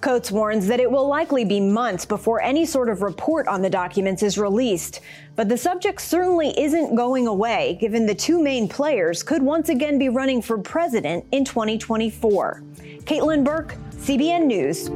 Coates 0.00 0.30
warns 0.30 0.68
that 0.68 0.78
it 0.78 0.90
will 0.90 1.08
likely 1.08 1.44
be 1.44 1.58
months 1.58 2.04
before 2.04 2.40
any 2.40 2.64
sort 2.64 2.88
of 2.88 3.02
report 3.02 3.48
on 3.48 3.62
the 3.62 3.70
documents 3.70 4.22
is 4.22 4.38
released. 4.38 5.00
But 5.34 5.48
the 5.48 5.58
subject 5.58 6.00
certainly 6.00 6.58
isn't 6.58 6.94
going 6.94 7.26
away, 7.26 7.76
given 7.80 8.06
the 8.06 8.14
two 8.14 8.40
main 8.40 8.68
players 8.68 9.24
could 9.24 9.42
once 9.42 9.70
again 9.70 9.98
be 9.98 10.08
running 10.08 10.40
for 10.40 10.56
president 10.56 11.24
in 11.32 11.44
2024. 11.44 12.62
Caitlin 13.04 13.42
Burke, 13.42 13.74
CBN 13.90 14.46
News. 14.46 14.88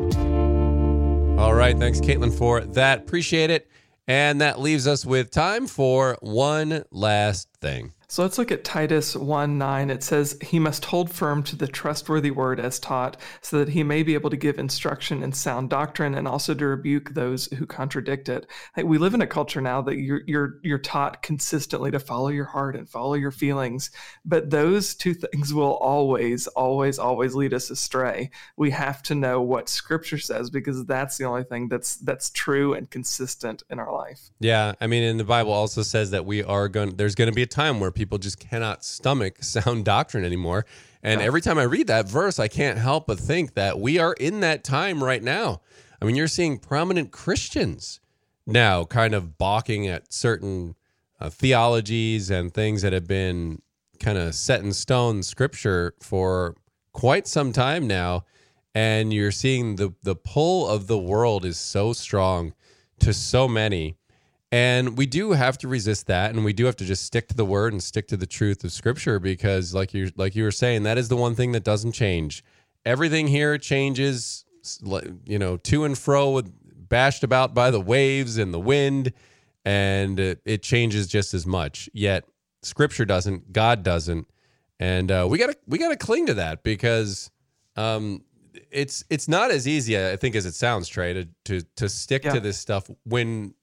All 1.41 1.55
right. 1.55 1.77
Thanks, 1.77 2.01
Caitlin, 2.01 2.33
for 2.33 2.61
that. 2.61 3.01
Appreciate 3.01 3.51
it. 3.51 3.69
And 4.07 4.41
that 4.41 4.61
leaves 4.61 4.87
us 4.87 5.05
with 5.05 5.31
time 5.31 5.67
for 5.67 6.17
one 6.21 6.85
last 6.93 7.49
thing. 7.61 7.93
So 8.13 8.21
let's 8.21 8.37
look 8.37 8.53
at 8.53 8.63
Titus 8.63 9.17
1 9.17 9.57
9. 9.57 9.89
It 9.89 10.03
says, 10.03 10.37
He 10.43 10.59
must 10.59 10.85
hold 10.85 11.11
firm 11.11 11.43
to 11.45 11.57
the 11.57 11.67
trustworthy 11.67 12.31
word 12.31 12.61
as 12.61 12.79
taught, 12.79 13.17
so 13.41 13.59
that 13.59 13.71
he 13.71 13.83
may 13.83 14.03
be 14.03 14.13
able 14.13 14.29
to 14.29 14.37
give 14.37 14.59
instruction 14.59 15.23
in 15.23 15.33
sound 15.33 15.71
doctrine 15.71 16.15
and 16.15 16.29
also 16.29 16.53
to 16.53 16.67
rebuke 16.67 17.15
those 17.15 17.47
who 17.47 17.65
contradict 17.65 18.29
it. 18.29 18.47
we 18.85 18.99
live 18.99 19.15
in 19.15 19.23
a 19.23 19.27
culture 19.27 19.63
now 19.63 19.81
that 19.81 19.97
you're, 19.97 20.21
you're, 20.27 20.61
you're 20.63 20.79
taught 20.79 21.23
consistently 21.23 21.91
to 21.91 21.99
follow 21.99 22.29
your 22.29 22.45
heart 22.45 22.77
and 22.77 22.87
follow 22.87 23.15
your 23.15 23.31
feelings, 23.31 23.91
but 24.27 24.51
those 24.51 24.95
two 24.95 25.15
things 25.15 25.55
will 25.55 25.77
always, 25.77 26.47
always, 26.49 26.99
always 26.99 27.35
lead 27.35 27.55
us 27.55 27.71
astray. 27.71 28.31
We 28.59 28.73
have 28.73 29.03
to 29.05 29.15
know 29.15 29.41
what 29.41 29.71
scripture 29.71 30.19
says 30.19 30.51
because 30.51 30.85
that's 30.85 31.17
the 31.17 31.25
only 31.25 31.45
thing 31.45 31.69
that's 31.69 31.97
that's 31.97 32.29
true 32.29 32.75
and 32.75 32.91
consistent 32.91 33.63
in 33.71 33.79
our 33.79 33.91
life. 33.91 34.29
Yeah. 34.39 34.75
I 34.83 34.87
mean, 34.87 35.03
and 35.03 35.19
the 35.19 35.25
Bible 35.25 35.53
also 35.53 35.81
says 35.81 36.11
that 36.11 36.27
we 36.27 36.45
are 36.45 36.69
going, 36.69 36.97
there's 36.97 37.15
going 37.15 37.31
to 37.31 37.35
be 37.35 37.45
a 37.45 37.47
time 37.47 37.81
where 37.81 37.91
people 37.91 38.02
people 38.03 38.19
just 38.19 38.41
cannot 38.41 38.85
stomach 38.85 39.37
sound 39.43 39.85
doctrine 39.85 40.25
anymore. 40.25 40.67
And 41.05 41.21
every 41.21 41.41
time 41.41 41.59
I 41.59 41.65
read 41.65 41.87
that 41.87 42.09
verse, 42.09 42.39
I 42.39 42.49
can't 42.49 42.79
help 42.79 43.07
but 43.07 43.19
think 43.19 43.55
that 43.55 43.79
we 43.79 43.99
are 43.99 44.13
in 44.15 44.41
that 44.41 44.65
time 44.65 45.03
right 45.03 45.23
now. 45.23 45.61
I 46.01 46.05
mean, 46.05 46.17
you're 46.17 46.29
seeing 46.29 46.59
prominent 46.59 47.13
Christians 47.13 48.01
now 48.47 48.85
kind 48.85 49.15
of 49.15 49.39
balking 49.39 49.87
at 49.87 50.13
certain 50.13 50.75
uh, 51.21 51.31
theologies 51.31 52.31
and 52.31 52.53
things 52.53 52.83
that 52.83 52.93
have 52.93 53.07
been 53.07 53.63
kind 54.01 54.19
of 54.19 54.35
set 54.35 54.61
in 54.63 54.73
stone 54.73 55.23
scripture 55.23 55.95
for 56.01 56.57
quite 56.93 57.29
some 57.29 57.53
time 57.53 57.87
now 57.87 58.25
and 58.75 59.13
you're 59.13 59.31
seeing 59.31 59.77
the 59.77 59.95
the 60.03 60.17
pull 60.17 60.69
of 60.69 60.87
the 60.89 60.99
world 60.99 61.45
is 61.45 61.59
so 61.59 61.93
strong 61.93 62.53
to 62.99 63.13
so 63.13 63.47
many 63.47 63.97
and 64.53 64.97
we 64.99 65.07
do 65.07 65.33
have 65.33 65.57
to 65.59 65.67
resist 65.67 66.07
that 66.07 66.31
and 66.31 66.45
we 66.45 66.53
do 66.53 66.67
have 66.67 66.77
to 66.77 66.85
just 66.85 67.05
stick 67.05 67.27
to 67.29 67.35
the 67.35 67.45
word 67.45 67.73
and 67.73 67.83
stick 67.83 68.07
to 68.09 68.17
the 68.17 68.27
truth 68.27 68.63
of 68.63 68.71
scripture 68.71 69.19
because 69.19 69.75
like 69.75 69.93
you 69.95 70.13
like 70.17 70.37
you 70.37 70.45
were 70.45 70.51
saying 70.53 70.83
that 70.85 70.99
is 70.99 71.09
the 71.09 71.17
one 71.17 71.35
thing 71.35 71.53
that 71.53 71.65
doesn't 71.65 71.93
change. 71.93 72.45
Everything 72.85 73.27
here 73.29 73.59
changes 73.59 74.45
you 75.27 75.39
know 75.39 75.57
to 75.57 75.85
and 75.85 75.99
fro 75.99 76.31
with 76.31 76.53
bashed 76.89 77.25
about 77.25 77.55
by 77.55 77.71
the 77.71 77.81
waves 77.81 78.37
and 78.39 78.53
the 78.55 78.61
wind 78.61 79.13
and 79.65 80.21
it, 80.21 80.41
it 80.45 80.63
changes 80.63 81.07
just 81.07 81.33
as 81.35 81.47
much. 81.47 81.89
Yet 81.93 82.25
scripture 82.63 83.05
doesn't, 83.05 83.53
God 83.53 83.83
doesn't. 83.83 84.29
and 84.79 85.11
uh, 85.11 85.27
we 85.31 85.39
gotta 85.39 85.57
we 85.67 85.79
gotta 85.79 85.97
cling 85.97 86.27
to 86.27 86.35
that 86.35 86.63
because 86.63 87.31
um, 87.77 88.23
it's 88.71 89.03
it's 89.09 89.29
not 89.29 89.51
as 89.51 89.67
easy 89.67 89.97
I 89.99 90.17
think 90.17 90.35
as 90.37 90.45
it 90.45 90.55
sounds, 90.55 90.89
Trey, 90.89 91.13
to 91.15 91.29
to 91.47 91.63
to 91.77 91.89
stick 91.89 92.25
Yeah. 92.25 92.35
to 92.35 92.41
this 92.41 92.59
stuff 92.59 92.91
when 93.05 93.55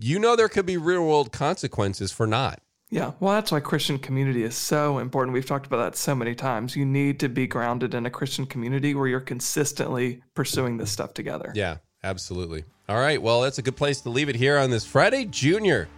you 0.00 0.18
know 0.18 0.36
there 0.36 0.48
could 0.48 0.66
be 0.66 0.76
real 0.76 1.06
world 1.06 1.32
consequences 1.32 2.12
for 2.12 2.26
not. 2.26 2.60
Yeah, 2.90 3.12
well, 3.18 3.34
that's 3.34 3.50
why 3.50 3.60
Christian 3.60 3.98
community 3.98 4.44
is 4.44 4.54
so 4.54 4.98
important. 4.98 5.34
We've 5.34 5.44
talked 5.44 5.66
about 5.66 5.78
that 5.78 5.96
so 5.96 6.14
many 6.14 6.34
times. 6.34 6.76
You 6.76 6.84
need 6.84 7.18
to 7.20 7.28
be 7.28 7.46
grounded 7.46 7.94
in 7.94 8.06
a 8.06 8.10
Christian 8.10 8.46
community 8.46 8.94
where 8.94 9.08
you're 9.08 9.20
consistently 9.20 10.22
pursuing 10.34 10.76
this 10.76 10.92
stuff 10.92 11.12
together. 11.12 11.50
Yeah, 11.56 11.78
absolutely. 12.04 12.64
All 12.88 12.98
right. 12.98 13.20
Well, 13.20 13.40
that's 13.40 13.58
a 13.58 13.62
good 13.62 13.76
place 13.76 14.02
to 14.02 14.10
leave 14.10 14.28
it 14.28 14.36
here 14.36 14.58
on 14.58 14.70
this 14.70 14.86
Friday 14.86 15.24
Junior 15.24 15.88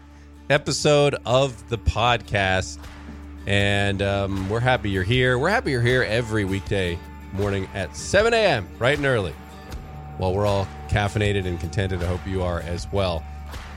episode 0.48 1.16
of 1.26 1.68
the 1.68 1.78
podcast. 1.78 2.78
And 3.46 4.00
um, 4.02 4.48
we're 4.48 4.60
happy 4.60 4.90
you're 4.90 5.02
here. 5.02 5.38
We're 5.38 5.50
happy 5.50 5.72
you're 5.72 5.82
here 5.82 6.02
every 6.02 6.44
weekday 6.44 6.98
morning 7.32 7.68
at 7.74 7.94
7 7.94 8.32
a.m., 8.32 8.68
right 8.78 8.96
and 8.96 9.06
early. 9.06 9.34
Well, 10.18 10.32
we're 10.32 10.46
all 10.46 10.66
caffeinated 10.88 11.44
and 11.44 11.60
contented. 11.60 12.02
I 12.02 12.06
hope 12.06 12.26
you 12.26 12.42
are 12.42 12.60
as 12.60 12.90
well. 12.90 13.22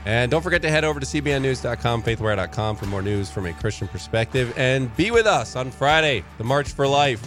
And 0.06 0.30
don't 0.30 0.42
forget 0.42 0.62
to 0.62 0.70
head 0.70 0.84
over 0.84 0.98
to 0.98 1.06
cbnnews.com, 1.06 2.02
faithwire.com 2.02 2.76
for 2.76 2.86
more 2.86 3.02
news 3.02 3.30
from 3.30 3.46
a 3.46 3.52
Christian 3.52 3.88
perspective. 3.88 4.52
And 4.56 4.94
be 4.96 5.10
with 5.10 5.26
us 5.26 5.56
on 5.56 5.70
Friday, 5.70 6.24
the 6.38 6.44
March 6.44 6.72
for 6.72 6.86
Life. 6.86 7.22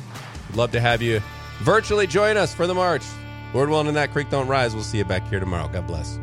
We'd 0.50 0.58
love 0.58 0.72
to 0.72 0.80
have 0.80 1.02
you 1.02 1.22
virtually 1.60 2.08
join 2.08 2.38
us 2.38 2.54
for 2.54 2.68
the 2.68 2.74
march. 2.74 3.04
Lord 3.54 3.70
willing, 3.70 3.88
and 3.88 3.98
that 3.98 4.12
creek 4.12 4.30
don't 4.30 4.48
rise. 4.48 4.74
We'll 4.74 4.84
see 4.84 4.98
you 4.98 5.06
back 5.06 5.28
here 5.28 5.40
tomorrow. 5.40 5.68
God 5.68 5.86
bless. 5.86 6.23